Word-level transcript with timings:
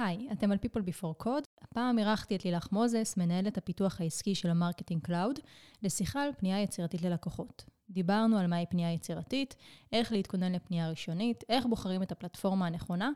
היי, 0.00 0.28
אתם 0.32 0.52
על 0.52 0.58
People 0.64 0.80
Before 0.80 1.24
Code. 1.24 1.44
הפעם 1.62 1.98
אירחתי 1.98 2.36
את 2.36 2.44
לילך 2.44 2.72
מוזס, 2.72 3.14
מנהלת 3.16 3.58
הפיתוח 3.58 4.00
העסקי 4.00 4.34
של 4.34 4.50
ה 4.50 4.55
Marketing 4.55 5.02
Cloud, 5.02 5.38
לשיחה 5.82 6.22
על 6.22 6.30
פנייה 6.38 6.62
יצירתית 6.62 7.02
ללקוחות. 7.02 7.64
דיברנו 7.90 8.38
על 8.38 8.46
מהי 8.46 8.66
פנייה 8.70 8.92
יצירתית, 8.92 9.54
איך 9.92 10.12
להתכונן 10.12 10.52
לפנייה 10.52 10.90
ראשונית, 10.90 11.44
איך 11.48 11.66
בוחרים 11.66 12.02
את 12.02 12.12
הפלטפורמה 12.12 12.66
הנכונה, 12.66 13.10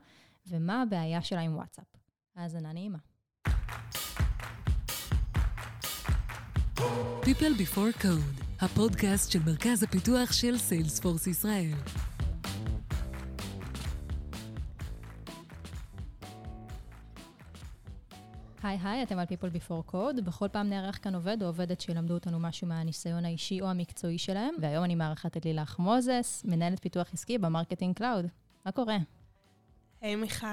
ומה 0.46 0.82
הבעיה 0.82 1.22
שלה 1.22 1.40
עם 1.40 1.54
וואטסאפ. 1.56 1.86
האזנה 2.36 2.72
נעימה. 2.72 2.98
People 7.22 7.58
Before 7.58 8.02
Code, 8.02 8.44
הפודקאסט 8.60 9.32
של 9.32 9.38
מרכז 9.46 9.82
הפיתוח 9.82 10.32
של 10.32 10.58
Salesforce 10.58 11.26
ישראל. 11.26 11.74
היי 18.64 18.78
היי, 18.82 19.02
אתם 19.02 19.18
על 19.18 19.26
People 19.26 19.56
Before 19.56 19.92
Code. 19.92 20.22
בכל 20.22 20.48
פעם 20.48 20.70
נארח 20.70 20.98
כאן 21.02 21.14
עובד 21.14 21.42
או 21.42 21.46
עובדת 21.46 21.80
שילמדו 21.80 22.14
אותנו 22.14 22.38
משהו 22.38 22.66
מהניסיון 22.66 23.24
האישי 23.24 23.60
או 23.60 23.66
המקצועי 23.66 24.18
שלהם, 24.18 24.54
והיום 24.60 24.84
אני 24.84 24.94
מארחת 24.94 25.36
את 25.36 25.44
לילך 25.44 25.78
מוזס, 25.78 26.42
מנהלת 26.44 26.80
פיתוח 26.80 27.12
עסקי 27.12 27.38
ב 27.38 27.44
Marketing 27.44 27.96
Cloud. 27.96 28.26
מה 28.64 28.72
קורה? 28.72 28.96
היי 30.00 30.14
היי, 30.14 30.16
מיכל, 30.16 30.46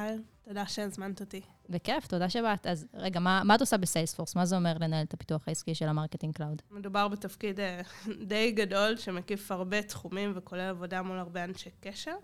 תודה 0.47 0.65
שהזמנת 0.65 1.21
אותי. 1.21 1.41
בכיף, 1.69 2.07
תודה 2.07 2.29
שבאת. 2.29 2.67
אז 2.67 2.87
רגע, 2.93 3.19
מה, 3.19 3.41
מה 3.45 3.55
את 3.55 3.61
עושה 3.61 3.77
ב 3.77 3.82
Salesforce? 3.82 4.35
מה 4.35 4.45
זה 4.45 4.55
אומר 4.55 4.73
לנהל 4.79 5.05
את 5.05 5.13
הפיתוח 5.13 5.47
העסקי 5.47 5.75
של 5.75 5.87
ה 5.87 5.92
Marketing 5.92 6.35
Cloud? 6.35 6.61
מדובר 6.71 7.07
בתפקיד 7.07 7.59
אה, 7.59 8.09
די 8.27 8.51
גדול, 8.51 8.97
שמקיף 8.97 9.51
הרבה 9.51 9.81
תחומים 9.81 10.31
וכולל 10.35 10.69
עבודה 10.69 11.01
מול 11.01 11.17
הרבה 11.17 11.43
אנשי 11.43 11.69
קשר. 11.79 12.15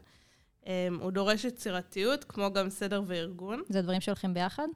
אמ, 0.64 0.68
הוא 1.00 1.12
דורש 1.12 1.46
יצירתיות, 1.46 2.24
כמו 2.24 2.54
גם 2.54 2.70
סדר 2.70 3.02
וארגון. 3.08 3.62
זה 3.70 3.82
דברים 3.82 4.02
שהולכים 4.02 4.34
ביחד? 4.34 4.68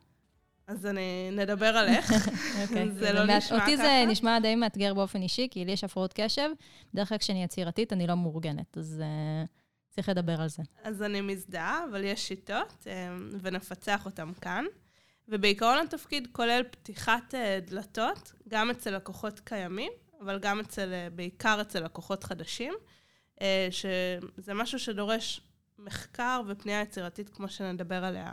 אז 0.68 0.86
אני 0.86 1.30
נדבר 1.32 1.66
על 1.66 1.88
איך. 1.88 2.12
אוקיי. 2.62 2.92
זה 2.92 3.14
לא 3.14 3.24
נשמע 3.24 3.40
ככה. 3.40 3.60
אותי 3.60 3.78
זה 3.78 4.04
נשמע 4.08 4.40
די 4.40 4.56
מאתגר 4.56 4.94
באופן 4.94 5.22
אישי, 5.22 5.48
כי 5.52 5.66
לי 5.66 5.72
יש 5.72 5.84
הפרעות 5.84 6.14
קשב. 6.16 6.50
בדרך 6.94 7.10
כלל 7.10 7.18
כשאני 7.18 7.44
יצירתית, 7.44 7.94
אני 7.94 8.08
לא 8.08 8.16
מאורגנת, 8.16 8.78
אז 8.78 9.04
uh, 9.04 9.48
צריך 9.90 10.10
לדבר 10.10 10.42
על 10.42 10.48
זה. 10.48 10.64
אז 10.84 11.02
אני 11.02 11.22
מזדהה, 11.22 11.86
אבל 11.92 12.04
יש 12.04 12.28
שיטות, 12.28 12.88
um, 12.88 13.36
ונפצח 13.42 14.06
אותן 14.06 14.32
כאן. 14.42 14.66
ובעיקרון 15.28 15.78
התפקיד 15.78 16.28
כולל 16.32 16.64
פתיחת 16.72 17.34
uh, 17.34 17.70
דלתות, 17.70 18.32
גם 18.48 18.70
אצל 18.70 18.96
לקוחות 18.96 19.40
קיימים, 19.40 19.92
אבל 20.22 20.40
גם 20.40 20.60
אצל, 20.60 20.92
uh, 20.92 21.16
בעיקר 21.16 21.62
אצל 21.62 21.84
לקוחות 21.84 22.24
חדשים, 22.24 22.74
אה, 23.40 23.42
שזה 23.72 24.54
משהו 24.54 24.80
שדורש 24.80 25.42
מחקר 25.80 26.42
ופנייה 26.48 26.82
יצירתית, 26.82 27.30
כמו 27.30 27.50
שנדבר 27.50 28.06
עליה 28.06 28.32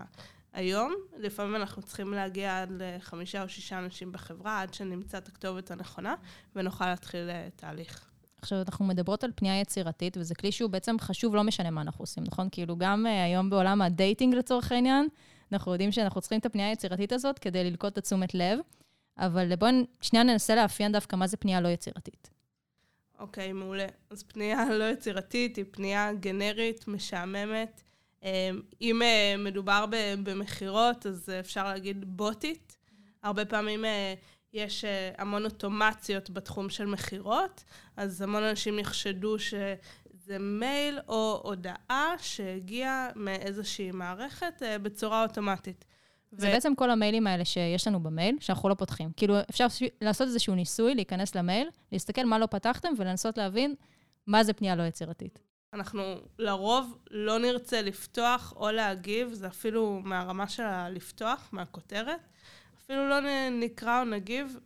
היום. 0.53 0.95
לפעמים 1.19 1.57
אנחנו 1.57 1.83
צריכים 1.83 2.13
להגיע 2.13 2.63
עד 2.63 2.73
לחמישה 2.79 3.43
או 3.43 3.49
שישה 3.49 3.79
אנשים 3.79 4.13
בחברה, 4.13 4.61
עד 4.61 4.75
שנמצא 4.75 5.19
את 5.19 5.29
הכתובת 5.29 5.71
הנכונה, 5.71 6.15
ונוכל 6.57 6.87
להתחיל 6.87 7.31
אה, 7.31 7.61
תהליך. 7.61 8.11
עכשיו, 8.43 8.59
אנחנו 8.67 8.85
מדברות 8.85 9.25
על 9.25 9.31
פנייה 9.35 9.61
יצירתית, 9.61 10.17
וזה 10.17 10.35
כלי 10.35 10.53
שהוא 10.53 10.71
בעצם 10.71 10.97
חשוב, 11.01 11.35
לא 11.35 11.45
משנה 11.45 11.71
מה 11.71 11.81
אנחנו 11.81 12.03
עושים, 12.03 12.25
נכון? 12.25 12.49
כאילו, 12.53 12.77
גם 12.77 13.07
אה, 13.07 13.09
היום 13.09 13.51
בעולם 13.51 13.83
ה 13.83 13.90
dating 13.90 14.34
לצורך 14.35 14.73
העניין, 14.73 15.09
אנחנו 15.53 15.73
יודעים 15.73 15.93
שאנחנו 15.93 16.21
צריכים 16.21 16.39
את 16.39 16.47
הפנייה 16.47 16.69
היצירתית 16.69 17.12
הזאת 17.12 17.39
כדי 17.39 17.65
ללכוד 17.65 17.98
את 17.99 18.03
תשומת 18.03 18.35
לב, 18.35 18.59
אבל 19.19 19.57
בואו 19.57 19.71
שנייה 20.01 20.25
ננסה 20.25 20.55
לאפיין 20.55 20.93
דווקא 20.93 21.17
מה 21.17 21.27
זה 21.27 21.37
פנייה 21.37 21.61
לא 21.61 21.69
יצירתית. 21.69 22.31
אוקיי, 23.19 23.51
okay, 23.51 23.53
מעולה. 23.53 23.87
אז 24.11 24.23
פנייה 24.23 24.65
לא 24.71 24.85
יצירתית 24.85 25.57
היא 25.57 25.65
פנייה 25.71 26.12
גנרית, 26.12 26.89
משעממת. 26.89 27.83
אם 28.81 29.03
מדובר 29.39 29.85
במכירות, 30.23 31.07
אז 31.07 31.29
אפשר 31.41 31.65
להגיד 31.65 32.17
בוטית. 32.17 32.77
הרבה 33.23 33.45
פעמים 33.45 33.85
יש 34.53 34.85
המון 35.19 35.45
אוטומציות 35.45 36.31
בתחום 36.31 36.71
של 36.71 36.87
מכירות, 36.87 37.65
אז 37.97 38.23
המון 38.23 38.43
אנשים 38.43 38.78
יחשדו 38.78 39.39
שזה 39.39 40.39
מייל 40.41 40.99
או 41.09 41.41
הודעה 41.45 42.15
שהגיעה 42.19 43.09
מאיזושהי 43.17 43.91
מערכת 43.91 44.62
בצורה 44.83 45.23
אוטומטית. 45.23 45.84
זה 46.33 46.49
ו... 46.49 46.51
בעצם 46.51 46.75
כל 46.75 46.91
המיילים 46.91 47.27
האלה 47.27 47.45
שיש 47.45 47.87
לנו 47.87 48.03
במייל, 48.03 48.37
שאנחנו 48.41 48.69
לא 48.69 48.75
פותחים. 48.75 49.11
כאילו, 49.17 49.34
אפשר 49.51 49.67
לעשות 50.01 50.27
איזשהו 50.27 50.55
ניסוי, 50.55 50.95
להיכנס 50.95 51.34
למייל, 51.34 51.69
להסתכל 51.93 52.25
מה 52.25 52.39
לא 52.39 52.47
פתחתם 52.47 52.89
ולנסות 52.99 53.39
להבין 53.39 53.75
מה 54.27 54.45
זה 54.45 54.53
פנייה 54.53 54.77
לא 54.77 54.83
יצירתית. 54.83 55.39
אנחנו 55.73 56.03
לרוב 56.39 56.99
לא 57.11 57.39
נרצה 57.39 57.83
לפתוח 57.83 58.53
או 58.56 58.71
להגיב, 58.71 59.33
זה 59.33 59.47
אפילו 59.47 60.01
מהרמה 60.05 60.49
של 60.49 60.62
הלפתוח, 60.62 61.49
מהכותרת. 61.53 62.21
אפילו 62.79 63.09
לא 63.09 63.17
נקרא 63.51 64.01
או 64.01 64.05
נגיב, 64.05 64.59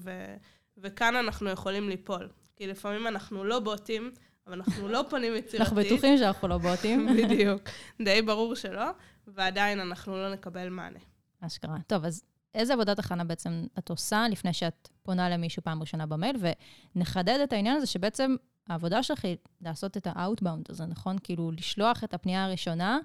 ו- 0.00 0.36
וכאן 0.78 1.16
אנחנו 1.16 1.50
יכולים 1.50 1.88
ליפול. 1.88 2.28
כי 2.56 2.66
לפעמים 2.66 3.06
אנחנו 3.06 3.44
לא 3.44 3.60
בוטים, 3.60 4.10
אבל 4.46 4.54
אנחנו 4.54 4.88
לא 4.88 5.04
פונים 5.10 5.34
יצירתית. 5.36 5.60
אנחנו 5.60 5.76
בטוחים 5.76 6.18
שאנחנו 6.18 6.48
לא 6.48 6.58
בוטים. 6.58 7.06
בדיוק. 7.16 7.62
די 8.04 8.22
ברור 8.22 8.54
שלא, 8.54 8.90
ועדיין 9.26 9.80
אנחנו 9.80 10.16
לא 10.16 10.32
נקבל 10.32 10.68
מענה. 10.68 10.98
אשכרה. 11.40 11.76
טוב, 11.86 12.04
אז 12.04 12.24
איזה 12.54 12.72
עבודת 12.72 12.98
הכנה 12.98 13.24
בעצם 13.24 13.66
את 13.78 13.90
עושה 13.90 14.26
לפני 14.30 14.52
שאת 14.52 14.88
פונה 15.02 15.28
למישהו 15.28 15.62
פעם 15.62 15.80
ראשונה 15.80 16.06
במייל? 16.06 16.36
ונחדד 16.96 17.40
את 17.44 17.52
העניין 17.52 17.76
הזה 17.76 17.86
שבעצם 17.86 18.36
העבודה 18.68 19.02
שלך 19.02 19.24
היא 19.24 19.36
לעשות 19.60 19.96
את 19.96 20.06
ה-outbound 20.06 20.64
הזה, 20.68 20.86
נכון? 20.86 21.16
כאילו, 21.22 21.50
לשלוח 21.50 22.04
את 22.04 22.14
הפנייה 22.14 22.44
הראשונה 22.44 22.98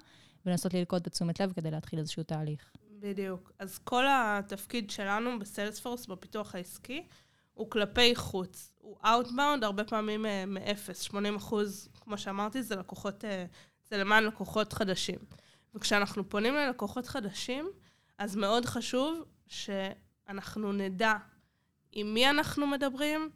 ולנסות 0.46 0.74
ללכוד 0.74 1.02
בתשומת 1.02 1.40
לב 1.40 1.52
כדי 1.52 1.70
להתחיל 1.70 1.98
איזשהו 1.98 2.22
תהליך. 2.22 2.70
בדיוק. 3.00 3.52
אז 3.58 3.78
כל 3.78 4.04
התפקיד 4.08 4.90
שלנו 4.90 5.38
בסיילספורס, 5.38 6.06
בפיתוח 6.06 6.54
העסקי, 6.54 7.06
הוא 7.54 7.70
כלפי 7.70 8.14
חוץ. 8.16 8.72
הוא 8.78 8.96
outbound, 9.02 9.62
הרבה 9.64 9.84
פעמים 9.84 10.26
אה, 10.26 10.44
מאפס. 10.46 11.00
80 11.00 11.36
אחוז, 11.36 11.88
כמו 12.00 12.18
שאמרתי, 12.18 12.62
זה 12.62 12.76
לקוחות, 12.76 13.24
אה, 13.24 13.44
זה 13.90 13.98
למען 13.98 14.24
לקוחות 14.24 14.72
חדשים. 14.72 15.18
וכשאנחנו 15.74 16.28
פונים 16.28 16.54
ללקוחות 16.54 17.06
חדשים, 17.06 17.70
אז 18.18 18.36
מאוד 18.36 18.64
חשוב 18.64 19.24
שאנחנו 19.46 20.72
נדע 20.72 21.14
עם 21.92 22.14
מי 22.14 22.30
אנחנו 22.30 22.66
מדברים, 22.66 23.30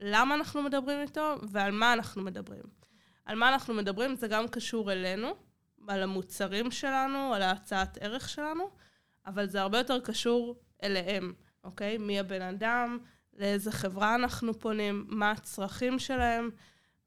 למה 0.00 0.34
אנחנו 0.34 0.62
מדברים 0.62 1.02
איתו 1.02 1.34
ועל 1.48 1.72
מה 1.72 1.92
אנחנו 1.92 2.22
מדברים. 2.22 2.62
על 3.24 3.38
מה 3.38 3.48
אנחנו 3.48 3.74
מדברים 3.74 4.16
זה 4.16 4.28
גם 4.28 4.48
קשור 4.48 4.92
אלינו, 4.92 5.34
על 5.88 6.02
המוצרים 6.02 6.70
שלנו, 6.70 7.34
על 7.34 7.42
ההצעת 7.42 7.98
ערך 8.00 8.28
שלנו, 8.28 8.70
אבל 9.26 9.46
זה 9.46 9.60
הרבה 9.60 9.78
יותר 9.78 10.00
קשור 10.00 10.60
אליהם, 10.82 11.32
אוקיי? 11.64 11.98
מי 11.98 12.20
הבן 12.20 12.42
אדם, 12.42 12.98
לאיזה 13.34 13.72
חברה 13.72 14.14
אנחנו 14.14 14.58
פונים, 14.58 15.04
מה 15.08 15.30
הצרכים 15.30 15.98
שלהם, 15.98 16.50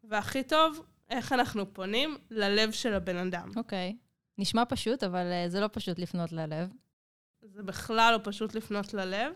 והכי 0.03 0.43
טוב, 0.43 0.85
איך 1.09 1.33
אנחנו 1.33 1.73
פונים 1.73 2.17
ללב 2.31 2.71
של 2.71 2.93
הבן 2.93 3.17
אדם. 3.17 3.51
אוקיי. 3.55 3.97
נשמע 4.37 4.63
פשוט, 4.69 5.03
אבל 5.03 5.31
uh, 5.31 5.49
זה 5.49 5.59
לא 5.59 5.69
פשוט 5.71 5.99
לפנות 5.99 6.31
ללב. 6.31 6.73
זה 7.41 7.63
בכלל 7.63 8.13
לא 8.13 8.19
פשוט 8.23 8.55
לפנות 8.55 8.93
ללב. 8.93 9.33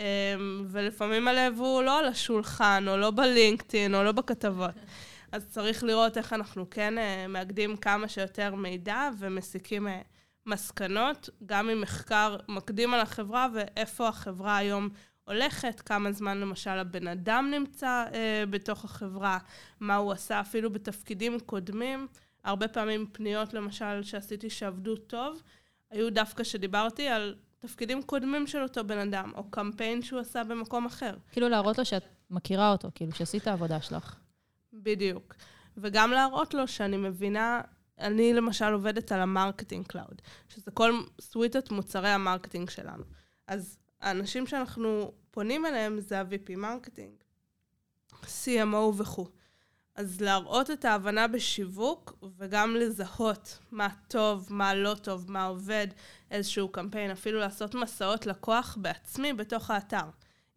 אמ, 0.00 0.66
ולפעמים 0.68 1.28
הלב 1.28 1.58
הוא 1.58 1.82
לא 1.82 1.98
על 1.98 2.06
השולחן, 2.06 2.84
או 2.88 2.96
לא 2.96 3.10
בלינקדאין, 3.10 3.94
או 3.94 4.02
לא 4.02 4.12
בכתבות. 4.12 4.74
אז 5.32 5.46
צריך 5.48 5.84
לראות 5.84 6.18
איך 6.18 6.32
אנחנו 6.32 6.70
כן 6.70 6.98
אה, 6.98 7.26
מאגדים 7.28 7.76
כמה 7.76 8.08
שיותר 8.08 8.54
מידע 8.54 9.08
ומסיקים 9.18 9.88
אה, 9.88 10.00
מסקנות, 10.46 11.30
גם 11.46 11.68
עם 11.68 11.80
מחקר 11.80 12.36
מקדים 12.48 12.94
על 12.94 13.00
החברה 13.00 13.48
ואיפה 13.54 14.08
החברה 14.08 14.56
היום 14.56 14.88
הולכת, 15.24 15.80
כמה 15.80 16.12
זמן 16.12 16.38
למשל 16.38 16.70
הבן 16.70 17.08
אדם 17.08 17.50
נמצא 17.50 18.04
אה, 18.14 18.44
בתוך 18.50 18.84
החברה, 18.84 19.38
מה 19.80 19.96
הוא 19.96 20.12
עשה 20.12 20.40
אפילו 20.40 20.70
בתפקידים 20.70 21.40
קודמים. 21.40 22.06
הרבה 22.44 22.68
פעמים 22.68 23.06
פניות 23.12 23.54
למשל 23.54 24.02
שעשיתי 24.02 24.50
שעבדו 24.50 24.96
טוב, 24.96 25.42
היו 25.90 26.10
דווקא 26.12 26.44
שדיברתי 26.44 27.08
על 27.08 27.34
תפקידים 27.60 28.02
קודמים 28.02 28.46
של 28.46 28.62
אותו 28.62 28.84
בן 28.84 28.98
אדם, 28.98 29.32
או 29.34 29.50
קמפיין 29.50 30.02
שהוא 30.02 30.20
עשה 30.20 30.44
במקום 30.44 30.86
אחר. 30.86 31.16
כאילו 31.32 31.48
להראות 31.48 31.78
לו 31.78 31.84
שאת 31.84 32.04
מכירה 32.30 32.72
אותו, 32.72 32.88
כאילו 32.94 33.12
שעשית 33.12 33.46
העבודה 33.46 33.80
שלך. 33.80 34.16
בדיוק. 34.72 35.34
וגם 35.76 36.10
להראות 36.10 36.54
לו 36.54 36.68
שאני 36.68 36.96
מבינה, 36.96 37.60
אני 37.98 38.32
למשל 38.34 38.72
עובדת 38.72 39.12
על 39.12 39.20
המרקטינג 39.20 39.86
קלאוד, 39.86 40.22
שזה 40.48 40.70
כל 40.70 41.00
סוויטת 41.20 41.70
מוצרי 41.70 42.08
ה 42.08 42.14
marketing 42.14 42.70
שלנו. 42.70 43.04
אז 43.46 43.78
האנשים 44.00 44.46
שאנחנו 44.46 45.12
פונים 45.30 45.66
אליהם 45.66 46.00
זה 46.00 46.20
ה-VP 46.20 46.56
marketing, 46.56 47.12
CMO 48.22 48.76
וכו'. 48.96 49.26
אז 49.94 50.20
להראות 50.20 50.70
את 50.70 50.84
ההבנה 50.84 51.28
בשיווק 51.28 52.24
וגם 52.38 52.76
לזהות 52.76 53.58
מה 53.70 53.88
טוב, 54.08 54.46
מה 54.50 54.74
לא 54.74 54.94
טוב, 54.94 55.30
מה 55.30 55.44
עובד, 55.44 55.86
איזשהו 56.30 56.68
קמפיין, 56.68 57.10
אפילו 57.10 57.38
לעשות 57.40 57.74
מסעות 57.74 58.26
לקוח 58.26 58.76
בעצמי 58.80 59.32
בתוך 59.32 59.70
האתר. 59.70 60.04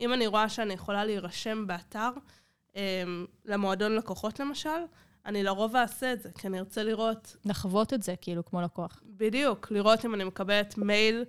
אם 0.01 0.13
אני 0.13 0.27
רואה 0.27 0.49
שאני 0.49 0.73
יכולה 0.73 1.05
להירשם 1.05 1.67
באתר, 1.67 2.09
אמ, 2.75 3.25
למועדון 3.45 3.95
לקוחות 3.95 4.39
למשל, 4.39 4.69
אני 5.25 5.43
לרוב 5.43 5.75
אעשה 5.75 6.13
את 6.13 6.21
זה, 6.21 6.29
כי 6.31 6.47
אני 6.47 6.59
ארצה 6.59 6.83
לראות... 6.83 7.35
לחוות 7.45 7.93
את 7.93 8.03
זה, 8.03 8.15
כאילו, 8.21 8.45
כמו 8.45 8.61
לקוח. 8.61 9.01
בדיוק, 9.05 9.71
לראות 9.71 10.05
אם 10.05 10.13
אני 10.13 10.23
מקבלת 10.23 10.77
מייל 10.77 11.25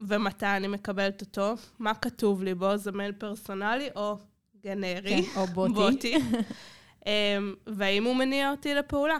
ומתי 0.00 0.46
אני 0.46 0.68
מקבלת 0.68 1.20
אותו, 1.20 1.54
מה 1.78 1.94
כתוב 1.94 2.42
לי 2.42 2.54
בו, 2.54 2.76
זה 2.76 2.92
מייל 2.92 3.12
פרסונלי 3.12 3.88
או 3.96 4.16
גנרי. 4.64 5.22
כן, 5.22 5.40
או 5.40 5.46
בוטי. 5.46 5.72
בוטי. 5.72 6.18
אמ, 7.06 7.54
והאם 7.66 8.04
הוא 8.04 8.16
מניע 8.16 8.50
אותי 8.50 8.74
לפעולה. 8.74 9.16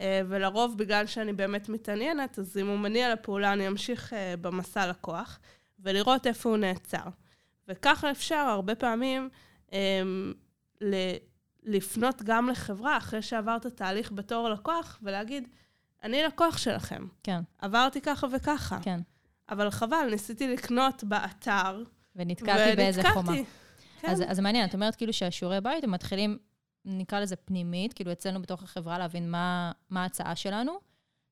אה, 0.00 0.20
ולרוב, 0.28 0.78
בגלל 0.78 1.06
שאני 1.06 1.32
באמת 1.32 1.68
מתעניינת, 1.68 2.38
אז 2.38 2.58
אם 2.58 2.66
הוא 2.66 2.78
מניע 2.78 3.12
לפעולה, 3.14 3.52
אני 3.52 3.68
אמשיך 3.68 4.12
אה, 4.12 4.34
במסע 4.40 4.86
לקוח, 4.86 5.38
ולראות 5.78 6.26
איפה 6.26 6.48
הוא 6.48 6.56
נעצר. 6.56 7.04
וככה 7.68 8.10
אפשר 8.10 8.34
הרבה 8.36 8.74
פעמים 8.74 9.28
אמ, 9.72 10.32
ל- 10.80 11.16
לפנות 11.62 12.22
גם 12.22 12.48
לחברה, 12.48 12.96
אחרי 12.96 13.22
שעברת 13.22 13.66
תהליך 13.66 14.12
בתור 14.12 14.48
לקוח, 14.48 14.98
ולהגיד, 15.02 15.48
אני 16.02 16.22
לקוח 16.22 16.58
שלכם, 16.58 17.06
כן, 17.22 17.40
עברתי 17.58 18.00
ככה 18.00 18.26
וככה. 18.32 18.78
כן. 18.82 19.00
אבל 19.50 19.70
חבל, 19.70 20.08
ניסיתי 20.10 20.48
לקנות 20.48 21.04
באתר, 21.04 21.82
ונתקעתי 22.16 22.76
באיזה 22.76 23.02
חומה. 23.10 23.32
כן. 24.00 24.08
אז, 24.10 24.22
אז 24.26 24.40
מעניין, 24.40 24.68
את 24.68 24.74
אומרת 24.74 24.94
כאילו 24.96 25.12
שהשיעורי 25.12 25.60
בית 25.60 25.84
הם 25.84 25.90
מתחילים, 25.90 26.38
נקרא 26.84 27.20
לזה 27.20 27.36
פנימית, 27.36 27.92
כאילו 27.92 28.12
אצלנו 28.12 28.42
בתוך 28.42 28.62
החברה 28.62 28.98
להבין 28.98 29.30
מה, 29.30 29.72
מה 29.90 30.02
ההצעה 30.02 30.36
שלנו, 30.36 30.78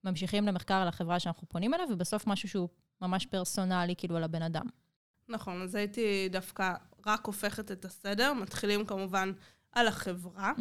ממשיכים 0.04 0.46
למחקר 0.46 0.74
על 0.74 0.88
החברה 0.88 1.20
שאנחנו 1.20 1.48
פונים 1.48 1.74
אליה, 1.74 1.86
ובסוף 1.90 2.26
משהו 2.26 2.48
שהוא 2.48 2.68
ממש 3.00 3.26
פרסונלי, 3.26 3.94
כאילו 3.96 4.16
על 4.16 4.24
הבן 4.24 4.42
אדם. 4.42 4.66
נכון, 5.28 5.62
אז 5.62 5.74
הייתי 5.74 6.28
דווקא 6.30 6.74
רק 7.06 7.26
הופכת 7.26 7.72
את 7.72 7.84
הסדר. 7.84 8.32
מתחילים 8.32 8.86
כמובן 8.86 9.32
על 9.72 9.88
החברה. 9.88 10.52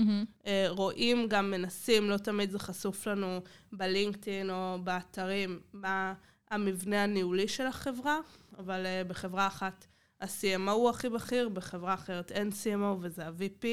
אה, 0.46 0.66
רואים, 0.70 1.28
גם 1.28 1.52
מנסים, 1.52 2.10
לא 2.10 2.18
תמיד 2.18 2.52
זה 2.52 2.60
חשוף 2.60 3.08
לנו 3.08 3.42
בלינקדאין 3.72 4.50
או 4.50 4.78
באתרים, 4.84 5.60
מה 5.74 6.14
המבנה 6.52 7.04
הניהולי 7.04 7.48
של 7.48 7.68
החברה, 7.68 8.18
אבל 8.58 8.86
אה, 8.86 9.04
בחברה 9.08 9.48
אחת 9.48 9.86
ה-CMO 10.22 10.72
הוא 10.72 10.90
הכי 10.90 11.10
בכיר, 11.10 11.50
בחברה 11.50 11.94
אחרת 11.94 12.32
אין 12.32 12.50
CMO 12.50 12.98
וזה 13.00 13.26
ה-VP, 13.28 13.66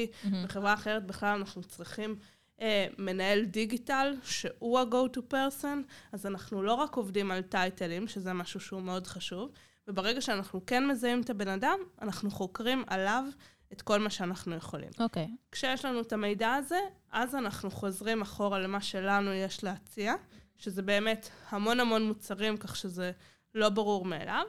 בחברה 0.45 0.75
אחרת 0.75 1.07
בכלל 1.07 1.39
אנחנו 1.39 1.63
צריכים 1.63 2.17
אה, 2.61 2.87
מנהל 2.99 3.45
דיגיטל, 3.45 4.15
שהוא 4.23 4.79
ה-go 4.79 5.17
to 5.17 5.21
person, 5.33 5.79
אז 6.13 6.27
אנחנו 6.27 6.63
לא 6.63 6.75
רק 6.75 6.95
עובדים 6.95 7.31
על 7.31 7.43
טייטלים, 7.43 8.09
שזה 8.09 8.33
משהו 8.33 8.61
שהוא 8.61 8.83
מאוד 8.83 9.07
חשוב, 9.07 9.51
וברגע 9.89 10.21
שאנחנו 10.21 10.67
כן 10.67 10.87
מזהים 10.87 11.21
את 11.21 11.31
הבן 11.31 11.49
אדם, 11.49 11.79
אנחנו 12.03 12.31
חוקרים 12.31 12.85
עליו 12.87 13.25
את 13.73 13.83
כל 13.83 13.99
מה 13.99 14.11
שאנחנו 14.11 14.55
יכולים. 14.55 14.91
אוקיי. 15.01 15.29
כשיש 15.53 15.85
לנו 15.85 16.01
את 16.01 16.13
המידע 16.13 16.55
הזה, 16.55 16.79
אז 17.13 17.35
אנחנו 17.35 17.71
חוזרים 17.71 18.23
אחורה 18.23 18.59
למה 18.59 18.81
שלנו 18.81 19.33
יש 19.33 19.65
להציע, 19.65 20.15
שזה 20.57 20.83
באמת 20.83 21.29
המון 21.49 21.81
המון 21.81 22.09
מוצרים, 22.09 22.57
כך 22.57 22.77
שזה 22.77 23.13
לא 23.55 23.69
ברור 23.69 24.05
מאליו, 24.05 24.45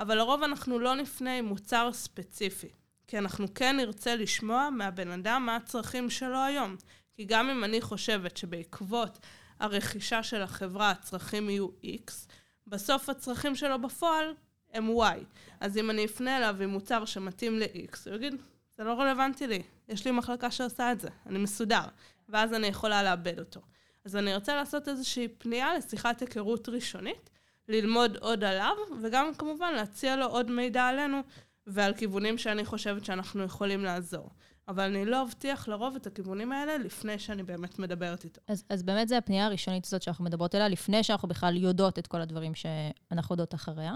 אבל 0.00 0.18
לרוב 0.18 0.42
אנחנו 0.42 0.78
לא 0.78 0.94
נפנה 0.94 1.38
עם 1.38 1.44
מוצר 1.44 1.90
ספציפי, 1.92 2.68
כי 3.06 3.18
אנחנו 3.18 3.54
כן 3.54 3.76
נרצה 3.76 4.16
לשמוע 4.16 4.70
מהבן 4.70 5.10
אדם 5.10 5.46
מה 5.46 5.56
הצרכים 5.56 6.10
שלו 6.10 6.38
היום. 6.44 6.76
כי 7.14 7.24
גם 7.24 7.48
אם 7.48 7.64
אני 7.64 7.80
חושבת 7.80 8.36
שבעקבות 8.36 9.18
הרכישה 9.60 10.22
של 10.22 10.42
החברה 10.42 10.90
הצרכים 10.90 11.50
יהיו 11.50 11.68
X, 11.84 12.12
בסוף 12.66 13.08
הצרכים 13.08 13.54
שלו 13.54 13.82
בפועל 13.82 14.34
הם 14.72 14.88
Y. 14.88 15.24
אז 15.60 15.76
אם 15.76 15.90
אני 15.90 16.04
אפנה 16.04 16.36
אליו 16.36 16.62
עם 16.62 16.70
מוצר 16.70 17.04
שמתאים 17.04 17.58
ל-X, 17.58 17.96
הוא 18.06 18.14
יגיד, 18.14 18.34
זה 18.76 18.84
לא 18.84 18.92
רלוונטי 18.92 19.46
לי, 19.46 19.62
יש 19.88 20.04
לי 20.04 20.10
מחלקה 20.10 20.50
שעושה 20.50 20.92
את 20.92 21.00
זה, 21.00 21.08
אני 21.26 21.38
מסודר, 21.38 21.84
ואז 22.28 22.54
אני 22.54 22.66
יכולה 22.66 23.02
לאבד 23.02 23.38
אותו. 23.38 23.60
אז 24.04 24.16
אני 24.16 24.34
ארצה 24.34 24.56
לעשות 24.56 24.88
איזושהי 24.88 25.28
פנייה 25.28 25.74
לשיחת 25.74 26.20
היכרות 26.20 26.68
ראשונית, 26.68 27.30
ללמוד 27.70 28.16
עוד 28.16 28.44
עליו, 28.44 28.74
וגם 29.02 29.30
כמובן 29.38 29.72
להציע 29.74 30.16
לו 30.16 30.26
עוד 30.26 30.50
מידע 30.50 30.82
עלינו 30.82 31.20
ועל 31.66 31.94
כיוונים 31.94 32.38
שאני 32.38 32.64
חושבת 32.64 33.04
שאנחנו 33.04 33.42
יכולים 33.42 33.84
לעזור. 33.84 34.30
אבל 34.68 34.82
אני 34.82 35.04
לא 35.04 35.22
אבטיח 35.22 35.68
לרוב 35.68 35.96
את 35.96 36.06
הכיוונים 36.06 36.52
האלה 36.52 36.78
לפני 36.78 37.18
שאני 37.18 37.42
באמת 37.42 37.78
מדברת 37.78 38.24
איתו. 38.24 38.40
אז, 38.48 38.64
אז 38.68 38.82
באמת 38.82 39.08
זה 39.08 39.18
הפנייה 39.18 39.46
הראשונית 39.46 39.86
הזאת 39.86 40.02
שאנחנו 40.02 40.24
מדברות 40.24 40.54
עליה, 40.54 40.68
לפני 40.68 41.02
שאנחנו 41.02 41.28
בכלל 41.28 41.56
יודעות 41.56 41.98
את 41.98 42.06
כל 42.06 42.20
הדברים 42.20 42.52
שאנחנו 42.54 43.32
יודעות 43.32 43.54
אחריה. 43.54 43.94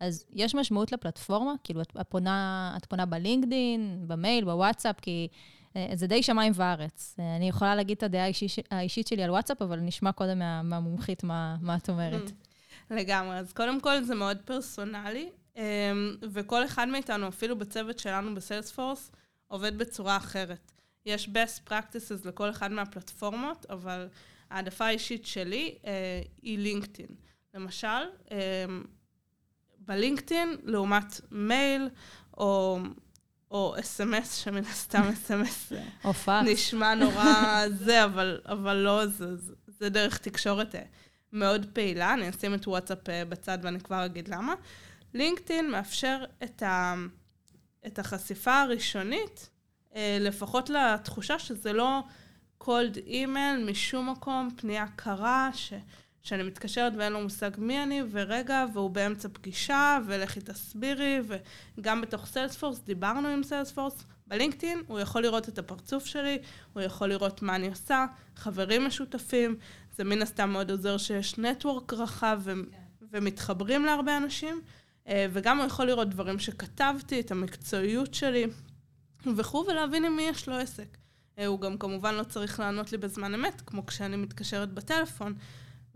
אז 0.00 0.24
יש 0.32 0.54
משמעות 0.54 0.92
לפלטפורמה? 0.92 1.52
כאילו, 1.64 1.82
את, 1.82 1.92
את, 2.00 2.06
פונה, 2.08 2.74
את 2.76 2.86
פונה 2.86 3.06
בלינקדין, 3.06 4.04
במייל, 4.06 4.44
בוואטסאפ, 4.44 5.00
כי 5.00 5.28
אה, 5.76 5.90
זה 5.94 6.06
די 6.06 6.22
שמיים 6.22 6.52
וארץ. 6.56 7.16
אה, 7.20 7.36
אני 7.36 7.48
יכולה 7.48 7.74
להגיד 7.74 7.96
את 7.96 8.02
הדעה 8.02 8.24
האישית, 8.24 8.68
האישית 8.70 9.06
שלי 9.06 9.22
על 9.22 9.30
וואטסאפ, 9.30 9.62
אבל 9.62 9.80
נשמע 9.80 10.12
קודם 10.12 10.38
מה, 10.38 10.62
מהמומחית 10.62 11.24
מה, 11.24 11.56
מה 11.60 11.76
את 11.76 11.90
אומרת. 11.90 12.32
לגמרי. 12.90 13.36
אז 13.36 13.52
קודם 13.52 13.80
כל 13.80 14.02
זה 14.02 14.14
מאוד 14.14 14.38
פרסונלי, 14.44 15.28
אמ, 15.56 15.62
וכל 16.32 16.64
אחד 16.64 16.88
מאיתנו, 16.88 17.28
אפילו 17.28 17.58
בצוות 17.58 17.98
שלנו 17.98 18.34
בסיילספורס, 18.34 19.10
עובד 19.46 19.78
בצורה 19.78 20.16
אחרת. 20.16 20.72
יש 21.06 21.28
best 21.28 21.70
practices 21.70 22.28
לכל 22.28 22.50
אחד 22.50 22.72
מהפלטפורמות, 22.72 23.66
אבל 23.70 24.08
העדפה 24.50 24.86
האישית 24.86 25.26
שלי 25.26 25.74
אה, 25.86 26.22
היא 26.42 26.58
לינקדאין. 26.58 27.08
למשל, 27.54 27.86
אה, 28.30 28.36
בלינקדאין, 29.78 30.56
לעומת 30.62 31.20
מייל 31.30 31.88
או, 32.36 32.78
או 33.50 33.74
אס.אם.אס, 33.80 34.36
שמן 34.36 34.64
הסתם 34.64 35.02
אס.אם.אס. 35.12 35.72
נשמע 36.44 36.94
נורא 36.94 37.64
זה, 37.68 38.04
אבל, 38.04 38.40
אבל 38.44 38.76
לא, 38.76 39.06
זה, 39.06 39.36
זה, 39.36 39.54
זה 39.66 39.88
דרך 39.88 40.18
תקשורת 40.18 40.74
אה, 40.74 40.82
מאוד 41.32 41.66
פעילה. 41.72 42.14
אני 42.14 42.30
אשים 42.30 42.54
את 42.54 42.66
וואטסאפ 42.66 43.08
אה, 43.08 43.24
בצד 43.24 43.58
ואני 43.62 43.80
כבר 43.80 44.04
אגיד 44.04 44.28
למה. 44.28 44.54
לינקדאין 45.14 45.70
מאפשר 45.70 46.24
את, 46.44 46.62
ה, 46.62 46.94
את 47.86 47.98
החשיפה 47.98 48.60
הראשונית, 48.60 49.50
אה, 49.94 50.18
לפחות 50.20 50.70
לתחושה 50.70 51.38
שזה 51.38 51.72
לא 51.72 52.02
cold 52.62 52.96
email 53.06 53.70
משום 53.70 54.10
מקום, 54.10 54.48
פנייה 54.56 54.86
קרה, 54.96 55.50
ש, 55.54 55.72
שאני 56.22 56.42
מתקשרת 56.42 56.92
ואין 56.96 57.12
לו 57.12 57.20
מושג 57.20 57.50
מי 57.58 57.82
אני, 57.82 58.02
ורגע, 58.10 58.64
והוא 58.72 58.90
באמצע 58.90 59.28
פגישה, 59.32 59.98
ולכי 60.06 60.40
תסבירי, 60.40 61.20
וגם 61.78 62.00
בתוך 62.00 62.26
סיילספורס, 62.26 62.78
דיברנו 62.78 63.28
עם 63.28 63.42
סיילספורס. 63.42 64.04
בלינקדאין 64.26 64.82
הוא 64.86 65.00
יכול 65.00 65.22
לראות 65.22 65.48
את 65.48 65.58
הפרצוף 65.58 66.06
שלי, 66.06 66.38
הוא 66.72 66.82
יכול 66.82 67.08
לראות 67.08 67.42
מה 67.42 67.56
אני 67.56 67.68
עושה, 67.68 68.06
חברים 68.36 68.86
משותפים, 68.86 69.56
זה 69.98 70.04
מן 70.04 70.22
הסתם 70.22 70.50
מאוד 70.50 70.70
עוזר 70.70 70.98
שיש 70.98 71.38
נטוורק 71.38 71.92
רחב 71.92 72.40
ו- 72.44 72.52
ומתחברים 73.12 73.84
להרבה 73.84 74.16
אנשים, 74.16 74.60
אה, 75.08 75.26
וגם 75.32 75.58
הוא 75.58 75.66
יכול 75.66 75.86
לראות 75.86 76.10
דברים 76.10 76.38
שכתבתי, 76.38 77.20
את 77.20 77.30
המקצועיות 77.30 78.14
שלי 78.14 78.46
וכו', 79.36 79.64
ולהבין 79.68 80.04
עם 80.04 80.16
מי 80.16 80.22
יש 80.22 80.48
לו 80.48 80.54
עסק. 80.54 80.96
אה, 81.38 81.46
הוא 81.46 81.60
גם 81.60 81.78
כמובן 81.78 82.14
לא 82.14 82.22
צריך 82.22 82.60
לענות 82.60 82.92
לי 82.92 82.98
בזמן 82.98 83.34
אמת, 83.34 83.62
כמו 83.66 83.86
כשאני 83.86 84.16
מתקשרת 84.16 84.72
בטלפון, 84.72 85.34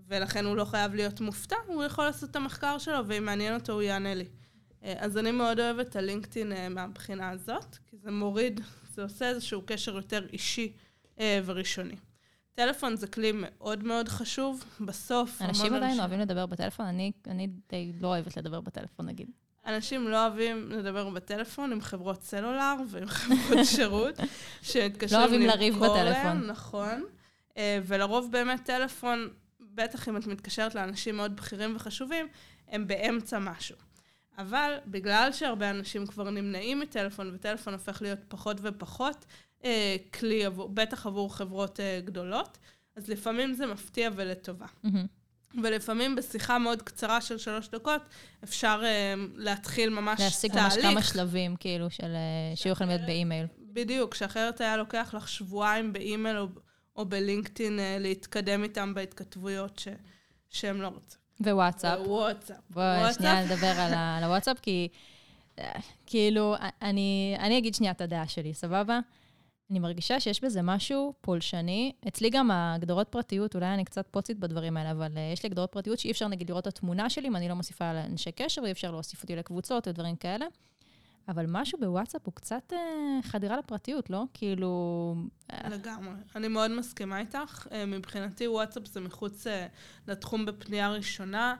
ולכן 0.09 0.45
הוא 0.45 0.57
לא 0.57 0.65
חייב 0.65 0.95
להיות 0.95 1.21
מופתע, 1.21 1.57
הוא 1.67 1.85
יכול 1.85 2.05
לעשות 2.05 2.31
את 2.31 2.37
המחקר 2.37 2.79
שלו, 2.79 3.07
ואם 3.07 3.25
מעניין 3.25 3.55
אותו 3.55 3.73
הוא 3.73 3.83
יענה 3.83 4.15
לי. 4.15 4.27
אה, 4.85 4.95
אז 4.99 5.19
אני 5.19 5.31
מאוד 5.31 5.61
אוהבת 5.61 5.89
את 5.89 5.97
הלינקדאין 5.97 6.75
מהבחינה 6.75 7.31
הזאת, 7.31 7.77
כי 7.87 7.97
זה 7.97 8.11
מוריד, 8.11 8.61
זה 8.95 9.03
עושה 9.03 9.29
איזשהו 9.29 9.63
קשר 9.67 9.97
יותר 9.97 10.27
אישי 10.33 10.73
וראשוני. 11.21 11.97
טלפון 12.55 12.97
זה 12.97 13.07
כלי 13.07 13.33
מאוד 13.35 13.85
מאוד 13.85 14.09
חשוב, 14.09 14.65
בסוף... 14.81 15.43
אנשים 15.43 15.75
עדיין 15.75 16.01
אוהבים 16.01 16.21
לדבר 16.21 16.47
בטלפון, 16.47 16.87
אני, 16.87 17.13
אני 17.27 17.49
די 17.69 17.93
לא 18.01 18.09
אוהבת 18.09 18.37
לדבר 18.37 18.61
בטלפון, 18.61 19.07
נגיד. 19.07 19.31
אנשים 19.67 20.09
לא 20.09 20.27
אוהבים 20.27 20.71
לדבר 20.71 21.11
בטלפון 21.11 21.73
עם 21.73 21.81
חברות 21.81 22.23
סלולר 22.23 22.75
ועם 22.89 23.09
חברות 23.09 23.67
שירות, 23.77 24.15
שמתקשרים 24.63 25.21
לא 25.21 25.27
אוהבים 25.27 25.47
לריב 25.47 25.79
בטלפון. 25.79 26.47
נכון. 26.47 27.05
אה, 27.57 27.79
ולרוב 27.87 28.33
באמת 28.33 28.65
טלפון, 28.65 29.29
בטח 29.61 30.09
אם 30.09 30.17
את 30.17 30.27
מתקשרת 30.27 30.75
לאנשים 30.75 31.17
מאוד 31.17 31.37
בכירים 31.37 31.77
וחשובים, 31.77 32.29
הם 32.69 32.87
באמצע 32.87 33.39
משהו. 33.39 33.77
אבל 34.39 34.75
בגלל 34.87 35.33
שהרבה 35.33 35.71
אנשים 35.71 36.07
כבר 36.07 36.31
נמנעים 36.31 36.81
מטלפון, 36.81 37.31
וטלפון 37.35 37.73
הופך 37.73 38.03
להיות 38.03 38.19
פחות 38.29 38.57
ופחות 38.63 39.27
אה, 39.65 39.97
כלי, 40.19 40.45
עבור, 40.45 40.69
בטח 40.69 41.07
עבור 41.07 41.35
חברות 41.37 41.81
אה, 41.81 42.01
גדולות, 42.05 42.59
אז 42.97 43.09
לפעמים 43.09 43.55
זה 43.55 43.67
מפתיע 43.67 44.11
ולטובה. 44.17 44.67
מהמם. 44.83 45.07
ולפעמים 45.63 46.17
בשיחה 46.17 46.59
מאוד 46.59 46.83
קצרה 46.83 47.21
של 47.21 47.39
שלוש 47.39 47.69
דקות, 47.69 48.03
אפשר 48.45 48.81
אה, 48.85 49.15
להתחיל 49.37 49.91
ממש 49.91 50.21
להשיג 50.21 50.53
תהליך. 50.53 50.77
ממש 50.77 50.93
כמה 50.93 51.03
שלבים, 51.03 51.57
כאילו, 51.57 51.91
של... 51.91 52.05
אה, 52.15 52.57
שיהיו 52.57 52.73
יכולים 52.73 52.91
להיות 52.91 53.07
באימייל. 53.07 53.47
בדיוק, 53.59 54.15
שאחרת 54.15 54.61
היה 54.61 54.77
לוקח 54.77 55.15
לך 55.17 55.29
שבועיים 55.29 55.93
באימייל 55.93 56.39
או, 56.39 56.47
או 56.97 57.05
בלינקדאין 57.05 57.79
אה, 57.79 57.97
להתקדם 58.01 58.63
איתם 58.63 58.95
בהתכתבויות 58.95 59.79
ש, 59.79 59.89
שהם 60.51 60.83
לא 60.83 60.89
רוצים. 60.89 61.19
ווואטסאפ. 61.41 61.99
וואטסאפ. 62.07 62.57
בואי 62.71 63.13
שנייה 63.15 63.45
נדבר 63.45 63.67
על 63.81 63.95
ה- 63.95 64.17
על 64.19 64.25
הוואטסאפ, 64.25 64.61
כי 64.61 64.89
אה, 65.59 65.73
כאילו, 66.07 66.55
אני, 66.83 67.37
אני 67.39 67.59
אגיד 67.59 67.75
שנייה 67.75 67.93
את 67.93 68.01
הדעה 68.01 68.29
שלי, 68.29 68.55
סבבה? 68.55 69.01
אני 69.73 69.79
מרגישה 69.79 70.21
שיש 70.21 70.45
בזה 70.45 70.63
משהו 70.63 71.15
פולשני. 71.21 71.93
אצלי 72.09 72.31
גם 72.31 72.51
ההגדרות 72.51 73.09
פרטיות, 73.09 73.55
אולי 73.55 73.67
אני 73.67 73.85
קצת 73.85 74.07
פוצית 74.11 74.39
בדברים 74.39 74.77
האלה, 74.77 74.91
אבל 74.91 75.13
uh, 75.15 75.19
יש 75.33 75.43
לי 75.43 75.47
הגדרות 75.47 75.73
פרטיות 75.73 75.99
שאי 75.99 76.11
אפשר 76.11 76.29
נגיד 76.29 76.49
לראות 76.51 76.63
את 76.63 76.67
התמונה 76.67 77.11
שלי 77.11 77.29
אם 77.29 77.37
אני 77.37 77.49
לא 77.49 77.55
מוסיפה 77.55 77.91
על 77.91 77.97
אנשי 77.97 78.33
קשר, 78.33 78.63
ואי 78.63 78.73
אפשר 78.73 78.91
להוסיף 78.91 79.23
אותי 79.23 79.37
לקבוצות 79.37 79.89
ודברים 79.89 80.17
כאלה. 80.17 80.47
אבל 81.29 81.47
משהו 81.49 81.79
בוואטסאפ 81.81 82.21
הוא 82.25 82.35
קצת 82.35 82.73
uh, 82.73 83.27
חדירה 83.27 83.57
לפרטיות, 83.57 84.11
לא? 84.11 84.25
כאילו... 84.35 85.15
לגמרי. 85.71 86.15
אני 86.37 86.49
מאוד 86.49 86.71
מסכימה 86.71 87.19
איתך. 87.19 87.67
מבחינתי 87.87 88.49
וואטסאפ 88.49 88.87
זה 88.87 89.01
מחוץ 89.01 89.47
uh, 89.47 89.51
לתחום 90.09 90.47
בפנייה 90.47 90.91
ראשונה. 90.91 91.55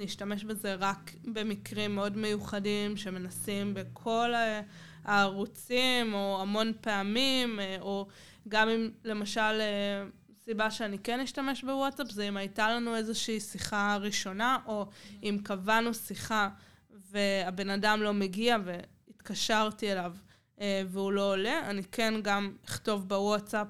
נשתמש 0.00 0.44
בזה 0.44 0.74
רק 0.74 1.12
במקרים 1.24 1.94
מאוד 1.94 2.16
מיוחדים 2.16 2.96
שמנסים 2.96 3.74
בכל 3.74 4.32
הערוצים, 5.04 6.14
או 6.14 6.38
המון 6.42 6.72
פעמים, 6.80 7.60
או 7.80 8.06
גם 8.48 8.68
אם 8.68 8.90
למשל 9.04 9.60
סיבה 10.44 10.70
שאני 10.70 10.98
כן 10.98 11.20
אשתמש 11.20 11.64
בוואטסאפ 11.64 12.10
זה 12.10 12.28
אם 12.28 12.36
הייתה 12.36 12.70
לנו 12.70 12.96
איזושהי 12.96 13.40
שיחה 13.40 13.96
ראשונה, 14.00 14.58
או 14.66 14.86
אם 15.22 15.38
קבענו 15.42 15.94
שיחה 15.94 16.48
והבן 17.10 17.70
אדם 17.70 18.02
לא 18.02 18.12
מגיע 18.12 18.56
והתקשרתי 18.64 19.92
אליו 19.92 20.14
והוא 20.86 21.12
לא 21.12 21.32
עולה, 21.32 21.70
אני 21.70 21.82
כן 21.92 22.14
גם 22.22 22.52
אכתוב 22.64 23.08
בוואטסאפ 23.08 23.68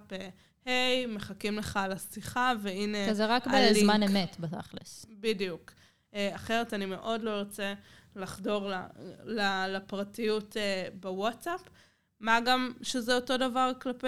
היי, 0.64 1.06
מחכים 1.06 1.58
לך 1.58 1.76
על 1.76 1.92
השיחה, 1.92 2.52
והנה 2.62 2.98
הלינק. 2.98 3.10
כזה 3.10 3.26
רק 3.26 3.46
בזמן 3.46 4.02
אמת, 4.02 4.36
בתכלס. 4.40 5.06
בדיוק. 5.20 5.72
אה, 6.14 6.34
אחרת 6.34 6.74
אני 6.74 6.86
מאוד 6.86 7.22
לא 7.22 7.30
ארצה 7.30 7.74
לחדור 8.16 8.70
לפרטיות 9.68 10.56
אה, 10.56 10.88
בוואטסאפ. 11.00 11.60
מה 12.20 12.40
גם 12.40 12.72
שזה 12.82 13.14
אותו 13.14 13.36
דבר 13.36 13.72
כלפי 13.80 14.06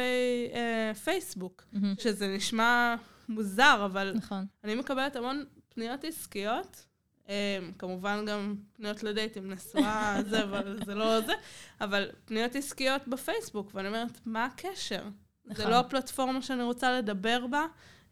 אה, 0.53 0.95
פייסבוק, 0.95 1.65
mm-hmm. 1.75 2.03
שזה 2.03 2.29
נשמע 2.37 2.95
מוזר, 3.29 3.83
אבל 3.85 4.13
נכון. 4.15 4.47
אני 4.65 4.75
מקבלת 4.75 5.17
המון 5.17 5.45
פניות 5.69 6.05
עסקיות, 6.05 6.87
אה, 7.29 7.59
כמובן 7.79 8.25
גם 8.27 8.55
פניות 8.73 9.03
לדייטים, 9.03 9.53
נשואה, 9.53 10.17
זה, 10.31 10.43
אבל 10.45 10.79
זה 10.87 10.95
לא 10.95 11.21
זה, 11.21 11.33
אבל 11.81 12.11
פניות 12.25 12.57
עסקיות 12.57 13.09
בפייסבוק, 13.09 13.71
ואני 13.75 13.89
אומרת, 13.89 14.21
מה 14.27 14.45
הקשר? 14.45 15.03
נכון. 15.45 15.57
זה 15.65 15.71
לא 15.71 15.79
הפלטפורמה 15.79 16.43
שאני 16.43 16.63
רוצה 16.63 16.99
לדבר 16.99 17.47
בה 17.47 17.67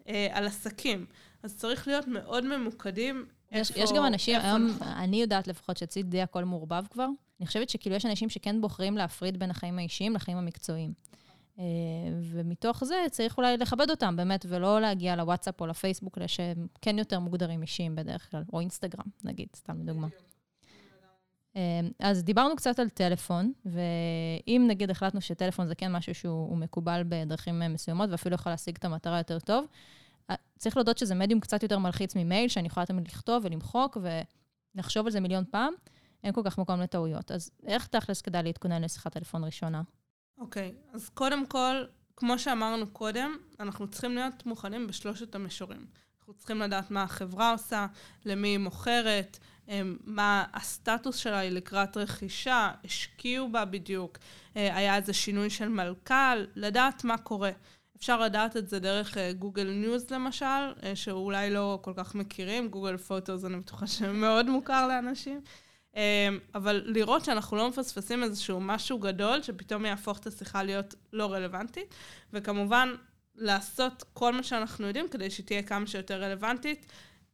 אה, 0.09 0.29
על 0.33 0.47
עסקים. 0.47 1.07
אז 1.43 1.57
צריך 1.57 1.89
להיות 1.89 2.09
מאוד 2.09 2.47
ממוקדים 2.47 3.27
יש, 3.53 3.73
יש 3.77 3.91
גם 3.97 4.07
אנשים, 4.07 4.41
היום. 4.41 4.71
אני 4.83 5.21
יודעת 5.21 5.49
לפחות 5.49 5.77
שאצלי 5.77 6.03
די 6.03 6.23
הכל 6.23 6.45
מעורבב 6.45 6.85
כבר. 6.91 7.07
אני 7.41 7.47
חושבת 7.47 7.69
שכאילו 7.69 7.97
יש 7.97 8.07
אנשים 8.07 8.29
שכן 8.29 8.61
בוחרים 8.61 8.97
להפריד 8.97 9.39
בין 9.39 9.51
החיים 9.51 9.79
האישיים 9.79 10.15
לחיים 10.15 10.39
המקצועיים. 10.39 10.93
אה, 11.59 11.65
ומתוך 12.23 12.85
זה 12.85 12.95
צריך 13.11 13.39
אולי 13.39 13.57
לכבד 13.57 13.91
אותם, 13.91 14.17
באמת, 14.17 14.47
ולא 14.49 14.81
להגיע 14.81 15.17
לוואטסאפ 15.17 15.61
או 15.61 15.67
לפייסבוק, 15.67 16.19
שהם 16.27 16.67
כן 16.83 16.99
יותר 16.99 17.21
מוגדרים 17.21 17.63
אישיים 17.63 17.95
בדרך 17.95 18.31
כלל, 18.31 18.43
או 18.53 18.61
אינסטגרם, 18.61 19.05
נגיד, 19.25 19.49
סתם 19.57 19.81
לדוגמה. 19.81 20.09
אה, 21.57 21.81
אז 21.99 22.25
דיברנו 22.25 22.57
קצת 22.57 22.79
על 22.79 22.89
טלפון, 22.89 23.53
ואם 23.67 24.65
נגיד 24.69 24.91
החלטנו 24.91 25.21
שטלפון 25.21 25.67
זה 25.67 25.75
כן 25.75 25.93
משהו 25.93 26.15
שהוא 26.15 26.57
מקובל 26.57 27.03
בדרכים 27.09 27.63
מסוימות, 27.71 28.11
ואפילו 28.11 28.35
יכול 28.35 28.53
להשיג 28.53 28.77
את 28.77 28.85
המטרה 28.85 29.19
יותר 29.19 29.39
טוב, 29.39 29.65
צריך 30.59 30.77
להודות 30.77 30.99
שזה 30.99 31.15
מדיום 31.15 31.41
קצת 31.41 31.63
יותר 31.63 31.79
מלחיץ 31.79 32.17
ממייל, 32.17 32.49
שאני 32.49 32.67
יכולה 32.67 32.87
תמיד 32.87 33.09
לכתוב 33.09 33.45
ולמחוק 33.45 33.97
ולחשוב 34.75 35.07
על 35.07 35.13
זה 35.13 35.21
מיליון 35.21 35.45
פעם. 35.51 35.73
אין 36.25 36.33
כל 36.33 36.41
כך 36.45 36.59
מקום 36.59 36.81
לטעויות. 36.81 37.31
אז 37.31 37.51
איך 37.67 37.87
תכלס 37.87 38.23
כדאי 38.23 38.43
להתכונן 38.43 38.83
לשיחת 38.83 39.13
טלפון 39.13 39.45
ראשונה? 39.45 39.83
אוקיי, 40.39 40.73
okay, 40.75 40.97
אז 40.97 41.09
קודם 41.09 41.47
כל, 41.47 41.85
כמו 42.17 42.39
שאמרנו 42.39 42.87
קודם, 42.87 43.37
אנחנו 43.61 43.89
צריכים 43.89 44.15
להיות 44.15 44.47
מוכנים 44.47 44.87
בשלושת 44.87 45.35
המישורים. 45.35 45.87
אנחנו 46.19 46.35
צריכים 46.35 46.59
לדעת 46.59 46.91
מה 46.91 47.03
החברה 47.03 47.53
עושה, 47.53 47.87
למי 48.25 48.49
היא 48.49 48.59
מוכרת, 48.59 49.39
אמ, 49.69 49.97
מה 50.05 50.45
הסטטוס 50.53 51.17
שלה 51.17 51.39
היא 51.39 51.51
לקראת 51.51 51.97
רכישה, 51.97 52.71
השקיעו 52.85 53.53
בה 53.53 53.65
בדיוק, 53.65 54.19
אה, 54.57 54.77
היה 54.77 54.97
איזה 54.97 55.13
שינוי 55.13 55.51
של 55.51 55.69
מנכ"ל, 55.69 56.45
לדעת 56.55 57.05
מה 57.05 57.19
קורה. 57.19 57.51
אפשר 58.01 58.21
לדעת 58.21 58.57
את 58.57 58.69
זה 58.69 58.79
דרך 58.79 59.17
Google 59.39 59.67
uh, 59.67 59.71
News 59.71 60.11
למשל, 60.11 60.73
uh, 60.77 60.83
שאולי 60.95 61.51
לא 61.51 61.79
כל 61.83 61.93
כך 61.97 62.15
מכירים, 62.15 62.69
Google 62.69 62.97
Photos 62.97 63.45
אני 63.45 63.57
בטוחה 63.57 63.87
שמאוד 63.87 64.47
מוכר 64.47 64.89
לאנשים. 64.89 65.41
Um, 65.93 65.97
אבל 66.55 66.83
לראות 66.85 67.25
שאנחנו 67.25 67.57
לא 67.57 67.69
מפספסים 67.69 68.23
איזשהו 68.23 68.61
משהו 68.61 68.99
גדול, 68.99 69.43
שפתאום 69.43 69.87
יהפוך 69.87 70.19
את 70.19 70.27
השיחה 70.27 70.63
להיות 70.63 70.95
לא 71.13 71.33
רלוונטית, 71.33 71.95
וכמובן 72.33 72.95
לעשות 73.35 74.05
כל 74.13 74.33
מה 74.33 74.43
שאנחנו 74.43 74.87
יודעים 74.87 75.09
כדי 75.09 75.31
שהיא 75.31 75.47
תהיה 75.47 75.63
כמה 75.63 75.87
שיותר 75.87 76.23
רלוונטית 76.23 76.87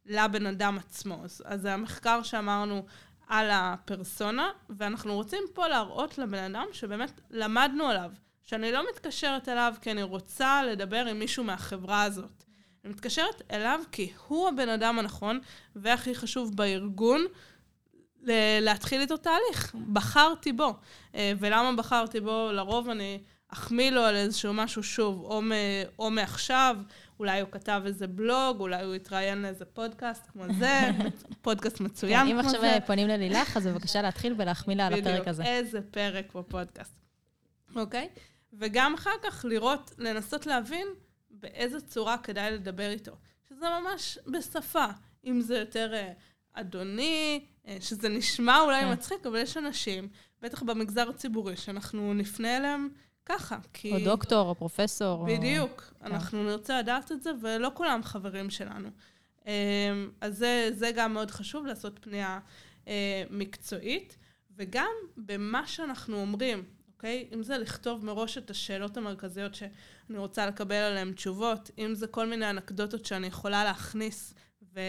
לבן 0.05 0.45
אדם 0.45 0.77
עצמו. 0.77 1.23
אז 1.45 1.61
זה 1.61 1.73
המחקר 1.73 2.23
שאמרנו 2.23 2.85
על 3.27 3.49
הפרסונה, 3.51 4.49
ואנחנו 4.69 5.15
רוצים 5.15 5.43
פה 5.53 5.67
להראות 5.67 6.17
לבן 6.17 6.55
אדם 6.55 6.65
שבאמת 6.71 7.21
למדנו 7.29 7.85
עליו. 7.85 8.11
שאני 8.47 8.71
לא 8.71 8.83
מתקשרת 8.89 9.49
אליו 9.49 9.73
כי 9.81 9.91
אני 9.91 10.03
רוצה 10.03 10.63
לדבר 10.63 11.05
עם 11.05 11.19
מישהו 11.19 11.43
מהחברה 11.43 12.03
הזאת. 12.03 12.43
אני 12.83 12.93
מתקשרת 12.93 13.41
אליו 13.51 13.79
כי 13.91 14.11
הוא 14.27 14.47
הבן 14.47 14.69
אדם 14.69 14.99
הנכון, 14.99 15.39
והכי 15.75 16.15
חשוב 16.15 16.55
בארגון, 16.55 17.25
להתחיל 18.61 19.01
איתו 19.01 19.17
תהליך. 19.17 19.75
בחרתי 19.93 20.53
בו. 20.53 20.75
אה, 21.15 21.33
ולמה 21.39 21.75
בחרתי 21.75 22.19
בו? 22.19 22.49
לרוב 22.51 22.89
אני 22.89 23.19
אחמיא 23.49 23.91
לו 23.91 24.01
על 24.01 24.15
איזשהו 24.15 24.53
משהו 24.53 24.83
שוב, 24.83 25.23
או, 25.23 25.41
מ, 25.41 25.51
או 25.99 26.09
מעכשיו, 26.09 26.77
אולי 27.19 27.41
הוא 27.41 27.49
כתב 27.51 27.81
איזה 27.85 28.07
בלוג, 28.07 28.59
אולי 28.59 28.83
הוא 28.83 28.93
התראיין 28.93 29.41
לאיזה 29.41 29.65
פודקאסט 29.65 30.27
כמו 30.31 30.43
זה, 30.59 30.89
פודקאסט 31.41 31.79
מצוין 31.79 32.19
כמו 32.19 32.49
זה. 32.49 32.57
אם 32.57 32.65
עכשיו 32.65 32.81
פונים 32.85 33.07
ללילך, 33.07 33.57
אז 33.57 33.67
בבקשה 33.67 34.01
להתחיל 34.01 34.33
ולהחמיא 34.37 34.75
לה 34.75 34.87
על 34.87 34.93
הפרק 34.93 35.27
הזה. 35.27 35.43
בדיוק, 35.43 35.55
איזה 35.57 35.81
פרק 35.81 36.35
בפודקאסט. 36.35 36.93
אוקיי? 37.75 38.09
Okay? 38.15 38.19
וגם 38.53 38.93
אחר 38.93 39.11
כך 39.23 39.45
לראות, 39.49 39.95
לנסות 39.97 40.45
להבין 40.45 40.87
באיזה 41.29 41.81
צורה 41.81 42.17
כדאי 42.17 42.51
לדבר 42.51 42.89
איתו. 42.89 43.11
שזה 43.49 43.65
ממש 43.69 44.19
בשפה. 44.27 44.85
אם 45.25 45.41
זה 45.41 45.57
יותר 45.57 45.93
אה, 45.93 46.11
אדוני, 46.53 47.45
אה, 47.67 47.77
שזה 47.81 48.09
נשמע 48.09 48.59
אולי 48.59 48.81
כן. 48.81 48.91
מצחיק, 48.91 49.25
אבל 49.25 49.37
יש 49.37 49.57
אנשים, 49.57 50.07
בטח 50.41 50.63
במגזר 50.63 51.09
הציבורי, 51.09 51.57
שאנחנו 51.57 52.13
נפנה 52.13 52.57
אליהם 52.57 52.89
ככה, 53.25 53.57
כי... 53.73 53.91
או 53.91 53.99
דוקטור, 54.05 54.49
או 54.49 54.55
פרופסור. 54.55 55.25
בדיוק. 55.25 55.83
או... 55.95 55.99
כן. 55.99 56.13
אנחנו 56.13 56.39
כן. 56.39 56.45
נרצה 56.45 56.79
לדעת 56.79 57.11
את 57.11 57.23
זה, 57.23 57.31
ולא 57.41 57.71
כולם 57.73 58.03
חברים 58.03 58.49
שלנו. 58.49 58.89
אה, 59.47 59.53
אז 60.21 60.37
זה, 60.37 60.69
זה 60.73 60.91
גם 60.95 61.13
מאוד 61.13 61.31
חשוב, 61.31 61.65
לעשות 61.65 61.99
פנייה 62.01 62.39
מקצועית, 63.29 64.17
וגם 64.55 64.91
במה 65.17 65.67
שאנחנו 65.67 66.21
אומרים. 66.21 66.63
אוקיי? 66.97 67.27
אם 67.33 67.43
זה 67.43 67.57
לכתוב 67.57 68.05
מראש 68.05 68.37
את 68.37 68.49
השאלות 68.49 68.97
המרכזיות 68.97 69.55
שאני 69.55 70.17
רוצה 70.17 70.45
לקבל 70.45 70.75
עליהן 70.75 71.13
תשובות, 71.13 71.71
אם 71.77 71.95
זה 71.95 72.07
כל 72.07 72.27
מיני 72.27 72.49
אנקדוטות 72.49 73.05
שאני 73.05 73.27
יכולה 73.27 73.63
להכניס, 73.63 74.33
ו... 74.73 74.79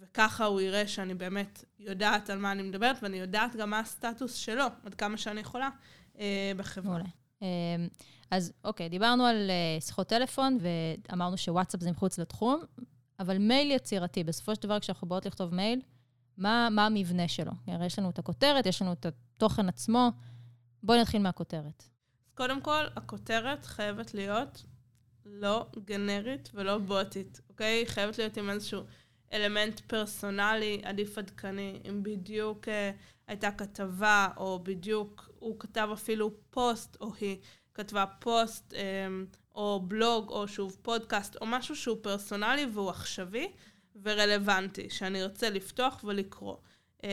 וככה 0.00 0.44
הוא 0.44 0.60
יראה 0.60 0.86
שאני 0.86 1.14
באמת 1.14 1.64
יודעת 1.78 2.30
על 2.30 2.38
מה 2.38 2.52
אני 2.52 2.62
מדברת, 2.62 2.96
ואני 3.02 3.16
יודעת 3.16 3.56
גם 3.56 3.70
מה 3.70 3.80
הסטטוס 3.80 4.34
שלו, 4.34 4.64
עד 4.84 4.94
כמה 4.94 5.16
שאני 5.16 5.40
יכולה 5.40 5.68
אה, 6.18 6.52
בחברה. 6.56 6.90
מעולה. 6.90 7.08
אה, 7.42 7.86
אז 8.30 8.52
אוקיי, 8.64 8.88
דיברנו 8.88 9.24
על 9.24 9.50
אה, 9.50 9.80
שיחות 9.80 10.08
טלפון, 10.08 10.58
ואמרנו 10.60 11.36
שוואטסאפ 11.36 11.80
זה 11.80 11.90
מחוץ 11.90 12.18
לתחום, 12.18 12.60
אבל 13.20 13.38
מייל 13.38 13.70
יצירתי, 13.70 14.24
בסופו 14.24 14.54
של 14.54 14.62
דבר 14.62 14.80
כשאנחנו 14.80 15.08
באות 15.08 15.26
לכתוב 15.26 15.54
מייל, 15.54 15.80
מה, 16.36 16.68
מה 16.70 16.86
המבנה 16.86 17.28
שלו? 17.28 17.52
הרי 17.66 17.86
יש 17.86 17.98
לנו 17.98 18.10
את 18.10 18.18
הכותרת, 18.18 18.66
יש 18.66 18.82
לנו 18.82 18.92
את 18.92 19.06
התוכן 19.06 19.68
עצמו, 19.68 20.10
בואי 20.82 21.00
נתחיל 21.00 21.22
מהכותרת. 21.22 21.84
קודם 22.34 22.60
כל, 22.60 22.84
הכותרת 22.96 23.66
חייבת 23.66 24.14
להיות 24.14 24.64
לא 25.24 25.66
גנרית 25.84 26.50
ולא 26.54 26.78
בוטית, 26.78 27.40
אוקיי? 27.48 27.86
חייבת 27.86 28.18
להיות 28.18 28.36
עם 28.36 28.50
איזשהו 28.50 28.82
אלמנט 29.32 29.80
פרסונלי, 29.80 30.80
עדיף 30.84 31.18
עדכני. 31.18 31.82
אם 31.88 32.02
בדיוק 32.02 32.64
uh, 32.64 32.70
הייתה 33.26 33.50
כתבה, 33.50 34.28
או 34.36 34.60
בדיוק 34.62 35.30
הוא 35.38 35.56
כתב 35.58 35.88
אפילו 35.92 36.34
פוסט, 36.50 36.96
או 37.00 37.14
היא 37.20 37.36
כתבה 37.74 38.04
פוסט, 38.06 38.72
um, 38.72 39.36
או 39.54 39.80
בלוג, 39.88 40.28
או 40.28 40.48
שוב 40.48 40.76
פודקאסט, 40.82 41.36
או 41.36 41.46
משהו 41.46 41.76
שהוא 41.76 41.96
פרסונלי 42.02 42.66
והוא 42.72 42.90
עכשווי 42.90 43.52
ורלוונטי, 44.02 44.90
שאני 44.90 45.22
ארצה 45.22 45.50
לפתוח 45.50 46.04
ולקרוא. 46.04 46.56
Um, 47.02 47.06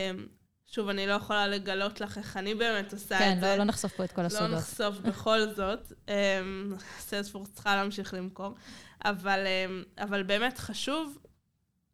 שוב, 0.67 0.89
אני 0.89 1.07
לא 1.07 1.13
יכולה 1.13 1.47
לגלות 1.47 2.01
לך 2.01 2.17
איך 2.17 2.37
אני 2.37 2.55
באמת 2.55 2.93
עושה 2.93 3.19
כן, 3.19 3.31
את 3.31 3.35
לא, 3.35 3.41
זה. 3.41 3.53
כן, 3.53 3.57
לא, 3.57 3.63
נחשוף 3.63 3.93
פה 3.93 4.03
את 4.03 4.11
כל 4.11 4.21
הסודות. 4.21 4.49
לא 4.49 4.57
נחשוף 4.57 4.97
בכל 4.97 5.39
זאת. 5.55 5.93
סיילספורס 6.99 7.49
צריכה 7.53 7.75
להמשיך 7.75 8.13
למכור. 8.13 8.55
אבל, 9.05 9.39
אמ, 9.47 9.83
אבל 9.97 10.23
באמת 10.23 10.57
חשוב 10.57 11.17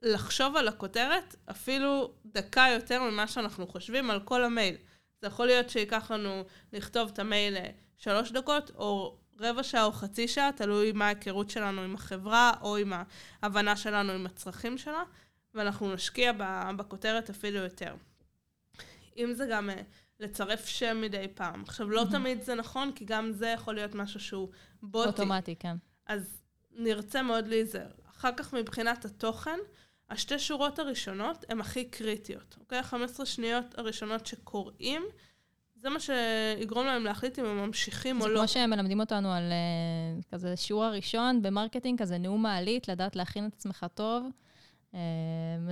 לחשוב 0.02 0.56
על 0.56 0.68
הכותרת 0.68 1.36
אפילו 1.52 2.14
דקה 2.26 2.66
יותר 2.74 3.04
ממה 3.04 3.28
שאנחנו 3.28 3.68
חושבים 3.68 4.12
על 4.12 4.20
כל 4.20 4.44
המייל. 4.44 4.76
זה 5.22 5.28
יכול 5.28 5.46
להיות 5.46 5.70
שייקח 5.70 6.12
לנו 6.12 6.44
לכתוב 6.74 7.10
את 7.14 7.20
המייל 7.20 7.58
שלוש 7.98 8.32
דקות, 8.32 8.72
או 8.76 9.18
רבע 9.40 9.64
שעה 9.64 9.84
או 9.84 9.92
חצי 9.92 10.28
שעה, 10.28 10.50
תלוי 10.56 10.92
מה 10.92 11.06
ההיכרות 11.06 11.50
שלנו 11.50 11.82
עם 11.82 11.96
החברה, 11.96 12.52
או 12.62 12.78
עם 12.78 12.94
ההבנה 13.42 13.76
שלנו 13.76 14.12
עם 14.12 14.26
הצרכים 14.26 14.78
שלה, 14.78 15.04
ואנחנו 15.54 15.94
נשקיע 15.94 16.32
בכותרת 16.78 17.30
אפילו 17.30 17.60
יותר. 17.60 17.96
אם 19.18 19.34
זה 19.34 19.48
גם 19.52 19.70
אה, 19.70 19.82
לצרף 20.20 20.66
שם 20.66 21.02
מדי 21.02 21.28
פעם. 21.34 21.62
עכשיו, 21.62 21.90
לא 21.90 22.02
mm-hmm. 22.02 22.12
תמיד 22.12 22.42
זה 22.42 22.56
נכון, 22.56 22.92
כי 22.96 23.06
גם 23.06 23.32
זה 23.32 23.48
יכול 23.48 23.76
להיות 23.76 23.96
משהו 23.96 24.20
שהוא 24.20 24.50
בוטי. 24.84 25.08
אוטומטי, 25.08 25.56
כן. 25.56 25.76
אז 26.08 26.42
נרצה 26.72 27.22
מאוד 27.22 27.48
להיזהר. 27.48 27.92
אחר 28.10 28.32
כך, 28.38 28.54
מבחינת 28.54 29.06
התוכן, 29.06 29.60
השתי 30.10 30.40
שורות 30.40 30.80
הראשונות 30.80 31.46
הן 31.50 31.60
הכי 31.60 31.86
קריטיות, 31.86 32.56
אוקיי? 32.60 32.80
ה-15 32.80 33.26
שניות 33.26 33.78
הראשונות 33.78 34.26
שקוראים, 34.26 35.04
זה 35.82 35.90
מה 35.90 36.00
שיגרום 36.00 36.86
להם 36.86 37.04
להחליט 37.04 37.40
אם 37.40 37.46
הם 37.46 37.58
ממשיכים 37.58 38.22
או 38.22 38.28
לא. 38.28 38.34
זה 38.34 38.40
כמו 38.40 38.48
שהם 38.48 38.70
מלמדים 38.70 39.00
אותנו 39.00 39.34
על 39.34 39.44
uh, 39.52 40.32
כזה 40.32 40.56
שיעור 40.56 40.84
הראשון 40.84 41.42
ב 41.42 41.47
marketing, 41.47 42.02
כזה 42.02 42.18
נאום 42.18 42.44
מעלית, 42.44 42.88
לדעת 42.88 43.16
להכין 43.16 43.48
את 43.48 43.54
עצמך 43.54 43.86
טוב. 43.94 44.28
Uh, 44.92 44.96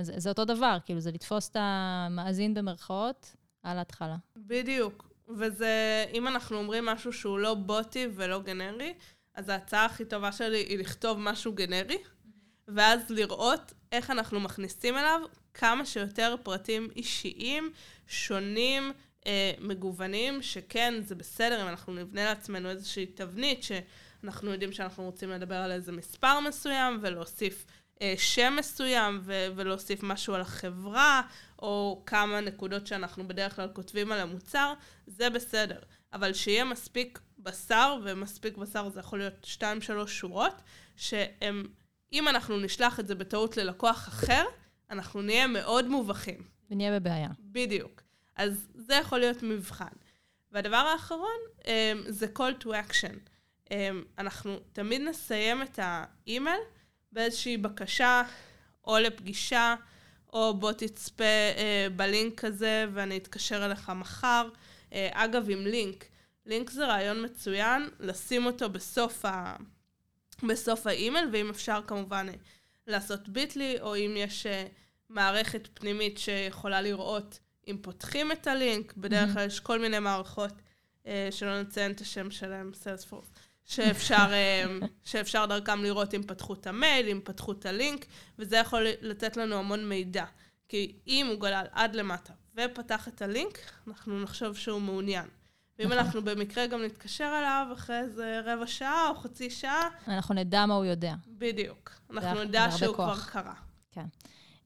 זה, 0.02 0.12
זה 0.16 0.28
אותו 0.28 0.44
דבר, 0.44 0.78
כאילו, 0.84 1.00
זה 1.00 1.10
לתפוס 1.10 1.48
את 1.48 1.56
המאזין 1.60 2.54
במרכאות 2.54 3.36
על 3.62 3.78
ההתחלה. 3.78 4.16
בדיוק. 4.36 5.10
וזה, 5.28 6.04
אם 6.12 6.28
אנחנו 6.28 6.56
אומרים 6.56 6.84
משהו 6.84 7.12
שהוא 7.12 7.38
לא 7.38 7.54
בוטי 7.54 8.06
ולא 8.14 8.42
גנרי, 8.42 8.94
אז 9.34 9.48
ההצעה 9.48 9.84
הכי 9.84 10.04
טובה 10.04 10.32
שלי 10.32 10.58
היא 10.58 10.78
לכתוב 10.78 11.18
משהו 11.18 11.52
גנרי, 11.52 11.98
ואז 12.68 13.10
לראות 13.10 13.72
איך 13.92 14.10
אנחנו 14.10 14.40
מכניסים 14.40 14.96
אליו 14.96 15.20
כמה 15.54 15.86
שיותר 15.86 16.34
פרטים 16.42 16.88
אישיים, 16.96 17.72
שונים, 18.06 18.92
אה, 19.26 19.52
מגוונים, 19.58 20.42
שכן, 20.42 20.94
זה 21.02 21.14
בסדר 21.14 21.62
אם 21.62 21.68
אנחנו 21.68 21.92
נבנה 21.92 22.24
לעצמנו 22.24 22.70
איזושהי 22.70 23.06
תבנית, 23.06 23.62
שאנחנו 23.62 24.50
יודעים 24.52 24.72
שאנחנו 24.72 25.04
רוצים 25.04 25.30
לדבר 25.30 25.56
על 25.56 25.72
איזה 25.72 25.92
מספר 25.92 26.40
מסוים, 26.40 26.98
ולהוסיף 27.02 27.66
שם 28.16 28.56
מסוים, 28.58 29.20
ו- 29.22 29.46
ולהוסיף 29.56 30.02
משהו 30.02 30.34
על 30.34 30.40
החברה, 30.40 31.22
או 31.58 32.02
כמה 32.06 32.40
נקודות 32.40 32.86
שאנחנו 32.86 33.28
בדרך 33.28 33.56
כלל 33.56 33.68
כותבים 33.72 34.12
על 34.12 34.20
המוצר, 34.20 34.74
זה 35.06 35.30
בסדר. 35.30 35.78
אבל 36.12 36.32
שיהיה 36.32 36.64
מספיק 36.64 37.20
בשר, 37.38 37.98
ומספיק 38.04 38.56
בשר 38.56 38.88
זה 38.88 39.00
יכול 39.00 39.18
להיות 39.18 39.46
2-3 40.04 40.06
שורות, 40.06 40.62
שהם, 40.96 41.66
אם 42.12 42.28
אנחנו 42.28 42.58
נשלח 42.58 43.00
את 43.00 43.06
זה 43.06 43.14
בטעות 43.14 43.56
ללקוח 43.56 44.08
אחר, 44.08 44.44
אנחנו 44.90 45.22
נהיה 45.22 45.46
מאוד 45.46 45.88
מובכים. 45.88 46.42
ונהיה 46.70 47.00
בבעיה. 47.00 47.28
בדיוק. 47.40 48.02
אז 48.36 48.68
זה 48.74 48.94
יכול 48.94 49.18
להיות 49.18 49.42
מבחן. 49.42 49.94
והדבר 50.52 50.76
האחרון 50.76 51.38
um, 51.58 51.64
זה 52.08 52.26
call 52.38 52.64
to 52.64 52.66
action. 52.66 53.14
Um, 53.68 53.72
אנחנו 54.18 54.56
תמיד 54.72 55.00
נסיים 55.00 55.62
את 55.62 55.78
האימייל 55.82 56.60
באיזושהי 57.12 57.56
בקשה, 57.56 58.22
או 58.84 58.98
לפגישה, 58.98 59.74
או 60.32 60.54
בוא 60.54 60.72
תצפה 60.72 61.24
uh, 61.54 61.92
בלינק 61.96 62.44
הזה 62.44 62.86
ואני 62.92 63.16
אתקשר 63.16 63.66
אליך 63.66 63.92
מחר. 63.96 64.48
Uh, 64.90 64.92
אגב, 65.12 65.50
עם 65.50 65.66
לינק, 65.66 66.04
לינק 66.46 66.70
זה 66.70 66.86
רעיון 66.86 67.24
מצוין, 67.24 67.88
לשים 68.00 68.46
אותו 68.46 68.70
בסוף, 68.70 69.24
ה... 69.24 69.56
בסוף 70.48 70.86
האימייל, 70.86 71.28
ואם 71.32 71.50
אפשר 71.50 71.80
כמובן 71.86 72.26
לעשות 72.86 73.28
ביטלי, 73.28 73.80
או 73.80 73.96
אם 73.96 74.14
יש 74.16 74.46
uh, 74.46 74.50
מערכת 75.08 75.68
פנימית 75.74 76.18
שיכולה 76.18 76.80
לראות 76.80 77.38
אם 77.68 77.76
פותחים 77.82 78.32
את 78.32 78.46
הלינק, 78.46 78.96
בדרך 78.96 79.32
כלל 79.32 79.46
יש 79.46 79.60
כל 79.60 79.78
מיני 79.78 79.98
מערכות, 79.98 80.52
אה, 81.06 81.28
שלא 81.30 81.60
נציין 81.60 81.92
את 81.92 82.00
השם 82.00 82.30
שלהם, 82.30 82.70
סיילספורס, 82.74 83.30
שאפשר, 83.70 84.26
אה, 84.32 84.64
שאפשר 85.04 85.46
דרכם 85.46 85.82
לראות 85.82 86.14
אם 86.14 86.22
פתחו 86.22 86.54
את 86.54 86.66
המייל, 86.66 87.08
אם 87.08 87.20
פתחו 87.24 87.52
את 87.52 87.66
הלינק, 87.66 88.06
וזה 88.38 88.56
יכול 88.56 88.86
לתת 89.00 89.36
לנו 89.36 89.56
המון 89.56 89.88
מידע. 89.88 90.24
כי 90.68 90.92
אם 91.06 91.26
הוא 91.30 91.40
גלל 91.40 91.66
עד 91.72 91.94
למטה 91.94 92.32
ופתח 92.56 93.08
את 93.08 93.22
הלינק, 93.22 93.58
אנחנו 93.88 94.20
נחשוב 94.20 94.56
שהוא 94.56 94.80
מעוניין. 94.80 95.26
ואם 95.78 95.86
נכון. 95.86 95.98
אנחנו 95.98 96.22
במקרה 96.22 96.66
גם 96.66 96.82
נתקשר 96.82 97.34
אליו 97.38 97.66
אחרי 97.72 97.98
איזה 97.98 98.40
רבע 98.44 98.66
שעה 98.66 99.08
או 99.08 99.14
חצי 99.14 99.50
שעה... 99.50 99.88
אנחנו 100.08 100.34
נדע 100.34 100.66
מה 100.66 100.74
הוא 100.74 100.84
יודע. 100.84 101.14
בדיוק. 101.28 101.92
אנחנו 102.10 102.44
נדע 102.44 102.70
שהוא 102.70 102.96
כוח. 102.96 103.30
כבר 103.30 103.42
קרה. 103.42 103.54
כן. 103.90 104.06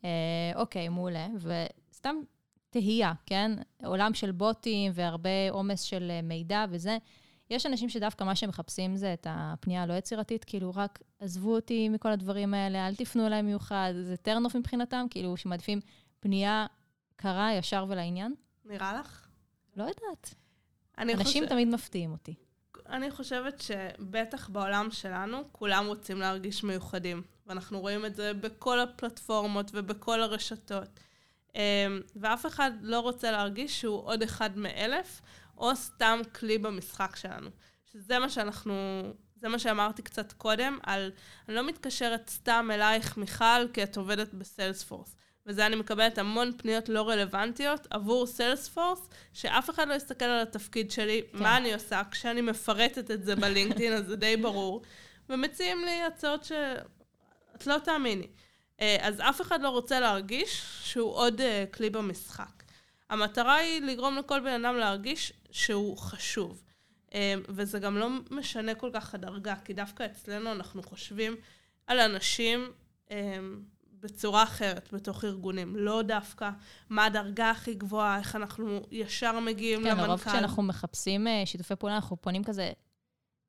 אה, 0.04 0.10
אוקיי, 0.54 0.88
מעולה. 0.88 1.26
וסתם 1.36 2.16
תהייה, 2.70 3.12
כן? 3.26 3.52
עולם 3.84 4.14
של 4.14 4.30
בוטים 4.30 4.92
והרבה 4.94 5.50
עומס 5.50 5.80
של 5.80 6.10
אה, 6.10 6.22
מידע 6.22 6.64
וזה. 6.70 6.98
יש 7.54 7.66
אנשים 7.66 7.88
שדווקא 7.88 8.24
מה 8.24 8.36
שהם 8.36 8.48
מחפשים 8.48 8.96
זה 8.96 9.12
את 9.12 9.26
הפנייה 9.30 9.82
הלא 9.82 9.94
יצירתית, 9.94 10.44
כאילו 10.44 10.72
רק 10.74 10.98
עזבו 11.20 11.54
אותי 11.54 11.88
מכל 11.88 12.08
הדברים 12.08 12.54
האלה, 12.54 12.86
אל 12.86 12.94
תפנו 12.94 13.26
אליי 13.26 13.42
מיוחד, 13.42 13.92
זה 14.02 14.16
טרנוף 14.16 14.56
מבחינתם, 14.56 15.06
כאילו 15.10 15.36
שמעדיפים 15.36 15.80
פנייה 16.20 16.66
קרה, 17.16 17.52
ישר 17.52 17.86
ולעניין. 17.88 18.34
נראה 18.64 19.00
לך? 19.00 19.26
לא 19.76 19.82
יודעת. 19.82 20.34
אנשים 20.98 21.24
חושב... 21.24 21.46
תמיד 21.46 21.68
מפתיעים 21.68 22.12
אותי. 22.12 22.34
אני 22.88 23.10
חושבת 23.10 23.60
שבטח 23.60 24.48
בעולם 24.48 24.90
שלנו, 24.90 25.38
כולם 25.52 25.86
רוצים 25.86 26.18
להרגיש 26.18 26.64
מיוחדים. 26.64 27.22
ואנחנו 27.46 27.80
רואים 27.80 28.06
את 28.06 28.14
זה 28.14 28.34
בכל 28.34 28.80
הפלטפורמות 28.80 29.70
ובכל 29.74 30.22
הרשתות. 30.22 31.00
אמ, 31.54 31.60
ואף 32.16 32.46
אחד 32.46 32.70
לא 32.80 33.00
רוצה 33.00 33.30
להרגיש 33.30 33.80
שהוא 33.80 34.02
עוד 34.04 34.22
אחד 34.22 34.58
מאלף, 34.58 35.20
או 35.58 35.76
סתם 35.76 36.20
כלי 36.34 36.58
במשחק 36.58 37.16
שלנו. 37.16 37.50
שזה 37.92 38.18
מה 38.18 38.30
שאנחנו, 38.30 38.74
זה 39.36 39.48
מה 39.48 39.58
שאמרתי 39.58 40.02
קצת 40.02 40.32
קודם, 40.32 40.78
על, 40.82 41.10
אני 41.48 41.56
לא 41.56 41.66
מתקשרת 41.66 42.30
סתם 42.30 42.70
אלייך, 42.74 43.16
מיכל, 43.16 43.68
כי 43.72 43.82
את 43.82 43.96
עובדת 43.96 44.34
בסיילספורס. 44.34 45.16
וזה 45.46 45.66
אני 45.66 45.76
מקבלת 45.76 46.18
המון 46.18 46.52
פניות 46.56 46.88
לא 46.88 47.08
רלוונטיות 47.08 47.86
עבור 47.90 48.26
סיילספורס, 48.26 49.08
שאף 49.32 49.70
אחד 49.70 49.88
לא 49.88 49.94
יסתכל 49.94 50.24
על 50.24 50.42
התפקיד 50.42 50.90
שלי, 50.90 51.22
כן. 51.32 51.38
מה 51.38 51.56
אני 51.56 51.74
עושה, 51.74 52.02
כשאני 52.10 52.40
מפרטת 52.40 53.10
את 53.10 53.24
זה 53.24 53.36
בלינקדאין, 53.36 53.92
אז 53.92 54.06
זה 54.06 54.16
די 54.16 54.36
ברור, 54.36 54.82
ומציעים 55.28 55.84
לי 55.84 56.02
הצעות 56.02 56.44
שאת 56.44 57.66
לא 57.66 57.78
תאמיני. 57.78 58.26
אה, 58.80 58.96
אז 59.00 59.20
אף 59.20 59.40
אחד 59.40 59.62
לא 59.62 59.68
רוצה 59.68 60.00
להרגיש 60.00 60.62
שהוא 60.82 61.14
עוד 61.14 61.40
אה, 61.40 61.64
כלי 61.72 61.90
במשחק. 61.90 62.53
המטרה 63.10 63.54
היא 63.54 63.82
לגרום 63.82 64.16
לכל 64.16 64.40
בן 64.40 64.64
אדם 64.64 64.76
להרגיש 64.76 65.32
שהוא 65.50 65.98
חשוב. 65.98 66.62
אה, 67.14 67.34
וזה 67.48 67.78
גם 67.78 67.96
לא 67.96 68.08
משנה 68.30 68.74
כל 68.74 68.90
כך 68.92 69.14
הדרגה, 69.14 69.54
כי 69.64 69.72
דווקא 69.72 70.06
אצלנו 70.06 70.52
אנחנו 70.52 70.82
חושבים 70.82 71.36
על 71.86 72.00
אנשים 72.00 72.72
בצורה 74.00 74.42
אחרת 74.42 74.88
בתוך 74.92 75.24
ארגונים. 75.24 75.76
לא 75.76 76.02
דווקא 76.02 76.50
מה 76.90 77.04
הדרגה 77.04 77.50
הכי 77.50 77.74
גבוהה, 77.74 78.18
איך 78.18 78.36
אנחנו 78.36 78.80
ישר 78.90 79.40
מגיעים 79.40 79.80
כן, 79.80 79.84
למנכ"ל. 79.84 80.02
כן, 80.02 80.08
לרוב 80.08 80.20
כשאנחנו 80.20 80.62
מחפשים 80.62 81.26
שיתופי 81.44 81.76
פעולה, 81.76 81.94
אנחנו 81.94 82.16
פונים 82.16 82.44
כזה 82.44 82.72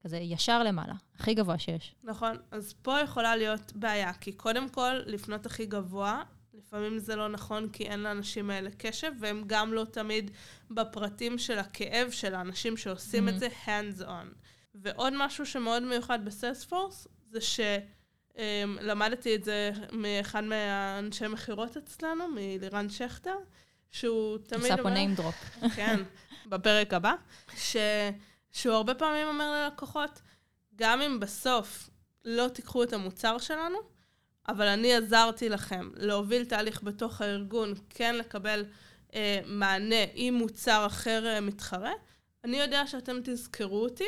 כזה 0.05 0.17
ישר 0.17 0.63
למעלה, 0.63 0.93
הכי 1.19 1.33
גבוה 1.33 1.59
שיש. 1.59 1.95
נכון, 2.03 2.37
אז 2.51 2.73
פה 2.81 2.99
יכולה 2.99 3.35
להיות 3.35 3.73
בעיה, 3.75 4.13
כי 4.13 4.31
קודם 4.31 4.69
כל, 4.69 4.93
לפנות 5.05 5.45
הכי 5.45 5.65
גבוה, 5.65 6.23
לפעמים 6.57 6.99
זה 6.99 7.15
לא 7.15 7.27
נכון 7.27 7.69
כי 7.69 7.83
אין 7.83 7.99
לאנשים 7.99 8.49
האלה 8.49 8.69
קשב, 8.77 9.11
והם 9.19 9.43
גם 9.47 9.73
לא 9.73 9.85
תמיד 9.91 10.31
בפרטים 10.71 11.37
של 11.37 11.59
הכאב 11.59 12.11
של 12.11 12.35
האנשים 12.35 12.77
שעושים 12.77 13.27
mm-hmm. 13.27 13.31
את 13.31 13.39
זה 13.39 13.47
hands 13.65 14.01
on. 14.01 14.45
ועוד 14.75 15.13
משהו 15.15 15.45
שמאוד 15.45 15.83
מיוחד 15.83 16.25
בסיילספורס, 16.25 17.07
זה 17.31 17.39
שלמדתי 18.37 19.29
אמ, 19.29 19.35
את 19.35 19.43
זה 19.43 19.71
מאחד 19.91 20.43
מהאנשי 20.43 21.27
מכירות 21.27 21.77
אצלנו, 21.77 22.27
מלירן 22.27 22.89
שכטר, 22.89 23.35
שהוא 23.91 24.37
תמיד 24.37 24.71
אומר... 24.71 24.71
עושה 24.71 24.83
פה 24.83 24.89
name 24.89 25.19
drop. 25.19 25.59
כן, 25.75 26.03
בפרק 26.45 26.93
הבא. 26.93 27.13
ש... 27.57 27.77
שהוא 28.51 28.75
הרבה 28.75 28.95
פעמים 28.95 29.27
אומר 29.27 29.51
ללקוחות, 29.51 30.21
גם 30.75 31.01
אם 31.01 31.19
בסוף 31.19 31.89
לא 32.25 32.47
תיקחו 32.47 32.83
את 32.83 32.93
המוצר 32.93 33.37
שלנו, 33.37 33.77
אבל 34.47 34.67
אני 34.67 34.93
עזרתי 34.93 35.49
לכם 35.49 35.89
להוביל 35.95 36.45
תהליך 36.45 36.83
בתוך 36.83 37.21
הארגון, 37.21 37.73
כן 37.89 38.15
לקבל 38.15 38.65
אה, 39.15 39.39
מענה 39.45 40.05
עם 40.13 40.33
מוצר 40.33 40.85
אחר 40.85 41.25
אה, 41.25 41.41
מתחרה, 41.41 41.91
אני 42.43 42.57
יודע 42.57 42.87
שאתם 42.87 43.17
תזכרו 43.23 43.83
אותי, 43.83 44.07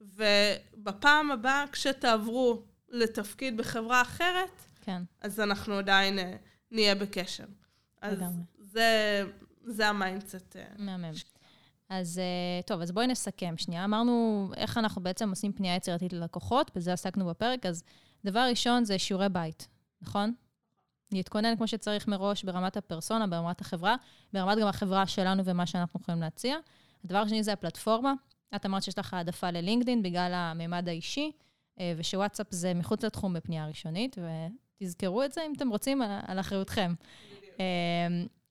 ובפעם 0.00 1.30
הבאה, 1.30 1.64
כשתעברו 1.72 2.62
לתפקיד 2.88 3.56
בחברה 3.56 4.02
אחרת, 4.02 4.50
כן. 4.80 5.02
אז 5.20 5.40
אנחנו 5.40 5.74
עדיין 5.74 6.18
אה, 6.18 6.36
נהיה 6.70 6.94
בקשר. 6.94 7.44
אז 8.02 8.18
זה, 8.58 9.22
זה 9.64 9.88
ה 9.88 9.96
mindset. 9.96 10.56
אה, 10.56 10.64
מהמם. 10.78 11.12
אז 11.88 12.18
אה, 12.18 12.62
טוב, 12.66 12.80
אז 12.80 12.92
בואי 12.92 13.06
נסכם 13.06 13.54
שנייה. 13.56 13.84
אמרנו 13.84 14.48
איך 14.56 14.78
אנחנו 14.78 15.02
בעצם 15.02 15.30
עושים 15.30 15.52
פנייה 15.52 15.76
יצירתית 15.76 16.12
ללקוחות, 16.12 16.70
בזה 16.74 16.92
עסקנו 16.92 17.26
בפרק, 17.26 17.66
אז 17.66 17.82
דבר 18.24 18.46
ראשון 18.50 18.84
זה 18.84 18.98
שיעורי 18.98 19.28
בית, 19.28 19.68
נכון? 20.02 20.34
להתכונן 21.12 21.56
כמו 21.56 21.68
שצריך 21.68 22.08
מראש 22.08 22.44
ברמת 22.44 22.76
הפרסונה, 22.76 23.26
ברמת 23.26 23.60
החברה, 23.60 23.96
ברמת 24.32 24.58
גם 24.58 24.68
החברה 24.68 25.06
שלנו 25.06 25.44
ומה 25.44 25.66
שאנחנו 25.66 26.00
יכולים 26.00 26.20
להציע. 26.20 26.56
הדבר 27.04 27.18
השני 27.18 27.42
זה 27.42 27.52
הפלטפורמה. 27.52 28.12
את 28.56 28.66
אמרת 28.66 28.82
שיש 28.82 28.98
לך 28.98 29.14
העדפה 29.14 29.50
ל 29.50 29.56
LinkedIn 29.56 30.02
בגלל 30.02 30.32
הממד 30.34 30.88
האישי, 30.88 31.32
אה, 31.80 31.94
שוואטסאפ 32.02 32.46
זה 32.50 32.74
מחוץ 32.74 33.04
לתחום 33.04 33.34
בפנייה 33.34 33.66
ראשונית, 33.66 34.16
ותזכרו 34.80 35.24
את 35.24 35.32
זה 35.32 35.40
אם 35.46 35.52
אתם 35.56 35.68
רוצים, 35.68 36.02
על 36.02 36.40
אחריותכם. 36.40 36.94
אה, 37.60 37.64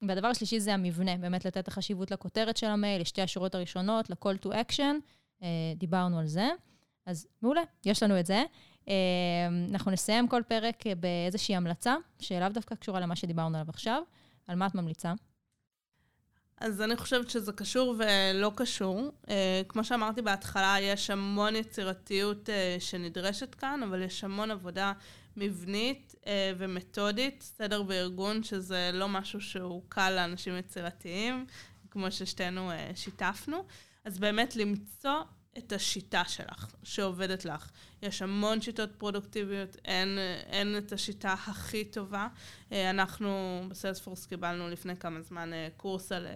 והדבר 0.02 0.28
השלישי 0.28 0.60
זה 0.60 0.74
המבנה, 0.74 1.18
באמת 1.18 1.46
לתת 1.46 1.58
את 1.58 1.68
החשיבות 1.68 2.12
לכותרת 2.12 2.58
של 2.58 2.68
המייל, 2.68 3.02
לשתי 3.02 3.22
השורות 3.22 3.56
הראשונות, 3.56 4.10
ל-call 4.10 4.46
to 4.46 4.50
action, 4.50 4.96
אה, 5.44 5.48
דיברנו 5.76 6.20
על 6.20 6.28
זה. 6.28 6.50
אז 7.06 7.28
מעולה, 7.42 7.62
יש 7.86 8.04
לנו 8.04 8.20
את 8.20 8.26
זה. 8.26 8.44
אנחנו 9.72 9.92
נסיים 9.92 10.28
כל 10.28 10.42
פרק 10.48 10.84
באיזושהי 11.00 11.56
המלצה, 11.56 11.96
שלאו 12.20 12.50
דווקא 12.50 12.76
קשורה 12.76 13.00
למה 13.00 13.16
שדיברנו 13.16 13.58
עליו 13.58 13.70
עכשיו. 13.70 14.02
על 14.48 14.56
מה 14.56 14.68
את 14.68 14.76
ממליצה? 14.76 15.14
אז 16.58 16.82
אני 16.82 16.96
חושבת 16.96 17.30
שזה 17.30 17.52
קשור 17.52 17.96
ולא 17.98 18.52
קשור. 18.56 19.12
Uh, 19.26 19.30
כמו 19.68 19.84
שאמרתי 19.84 20.22
בהתחלה, 20.22 20.76
יש 20.82 21.10
המון 21.10 21.56
יצירתיות 21.56 22.50
uh, 22.50 22.82
שנדרשת 22.82 23.56
כאן, 23.56 23.84
אבל 23.84 24.02
יש 24.02 24.24
המון 24.24 24.52
עבודה 24.52 24.94
מבנית 25.38 26.16
ומתודית, 26.58 27.42
סדר 27.42 27.84
בארגון, 27.84 28.44
שזה 28.44 28.90
לא 28.94 29.10
משהו 29.10 29.42
שהוא 29.42 29.84
קל 29.90 30.10
לאנשים 30.16 30.58
יצירתיים, 30.58 31.46
כמו 31.92 32.12
ששתינו 32.12 32.72
שיתפנו. 32.96 33.64
אז 34.06 34.20
באמת 34.20 34.56
למצוא 34.56 35.22
את 35.58 35.72
השיטה 35.72 36.24
שלך, 36.28 36.76
שעובדת 36.84 37.46
לך. 37.46 37.72
יש 38.02 38.22
המון 38.22 38.62
שיטות 38.62 38.90
פרודוקטיביות, 38.98 39.78
אין, 39.86 40.18
אין 40.46 40.78
את 40.78 40.92
השיטה 40.92 41.34
הכי 41.34 41.86
טובה. 41.86 42.28
אה, 42.72 42.90
אנחנו 42.90 43.62
בסיילספורס 43.70 44.26
קיבלנו 44.26 44.70
לפני 44.70 44.96
כמה 44.96 45.22
זמן 45.22 45.54
אה, 45.54 45.68
קורס 45.78 46.12
על 46.12 46.28
אה, 46.28 46.36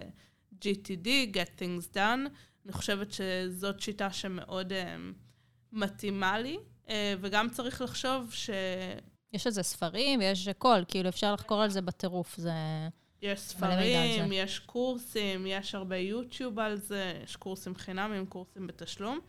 GTD, 0.64 1.06
Get 1.34 1.60
Things 1.60 1.94
Done. 1.94 2.28
אני 2.64 2.72
חושבת 2.72 3.12
שזאת 3.12 3.80
שיטה 3.80 4.12
שמאוד 4.12 4.72
מתאימה 5.72 6.38
לי, 6.38 6.58
וגם 7.20 7.50
צריך 7.50 7.82
לחשוב 7.82 8.32
ש... 8.32 8.50
יש 9.32 9.46
על 9.46 9.52
זה 9.52 9.62
ספרים 9.62 10.20
ויש 10.20 10.48
הכל, 10.48 10.82
כאילו 10.88 11.08
אפשר 11.08 11.34
לחקור 11.34 11.62
על 11.62 11.70
זה 11.70 11.80
בטירוף, 11.80 12.36
זה... 12.36 12.50
יש 13.22 13.40
ספרים, 13.40 14.32
יש 14.32 14.58
קורסים, 14.58 15.46
יש 15.46 15.74
הרבה 15.74 15.96
יוטיוב 15.96 16.58
על 16.58 16.76
זה, 16.76 17.20
יש 17.24 17.36
קורסים 17.36 17.74
חינמים, 17.74 18.26
קורסים 18.26 18.66
בתשלום, 18.66 19.20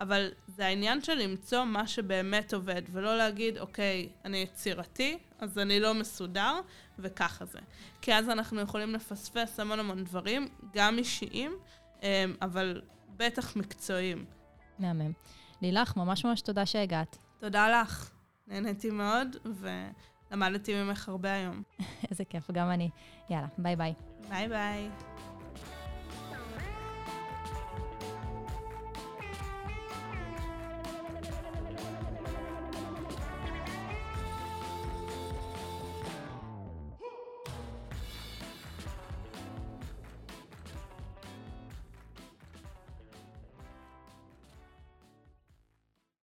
אבל 0.00 0.28
זה 0.46 0.66
העניין 0.66 1.02
של 1.02 1.14
למצוא 1.14 1.64
מה 1.64 1.86
שבאמת 1.86 2.54
עובד, 2.54 2.82
ולא 2.92 3.16
להגיד, 3.16 3.58
אוקיי, 3.58 4.08
אני 4.24 4.36
יצירתי, 4.38 5.18
אז 5.38 5.58
אני 5.58 5.80
לא 5.80 5.94
מסודר, 5.94 6.60
וככה 6.98 7.44
זה. 7.44 7.58
כי 8.00 8.14
אז 8.14 8.28
אנחנו 8.28 8.60
יכולים 8.60 8.94
לפספס 8.94 9.60
המון 9.60 9.80
המון 9.80 10.04
דברים, 10.04 10.48
גם 10.74 10.98
אישיים, 10.98 11.52
אמ, 12.02 12.08
אבל 12.42 12.82
בטח 13.16 13.56
מקצועיים. 13.56 14.24
מהמם. 14.78 15.12
לילך, 15.62 15.96
ממש 15.96 16.24
ממש 16.24 16.40
תודה 16.40 16.66
שהגעת. 16.66 17.18
תודה 17.38 17.80
לך. 17.80 18.10
נהניתי 18.46 18.90
מאוד, 18.90 19.36
ו... 19.46 19.68
למדתי 20.30 20.82
ממך 20.82 21.08
הרבה 21.08 21.32
היום. 21.32 21.62
איזה 22.10 22.24
כיף, 22.24 22.50
גם 22.50 22.70
אני. 22.70 22.90
יאללה, 23.30 23.46
ביי 23.58 23.76
ביי. 23.76 23.94
ביי 24.28 24.48
ביי. 24.48 24.90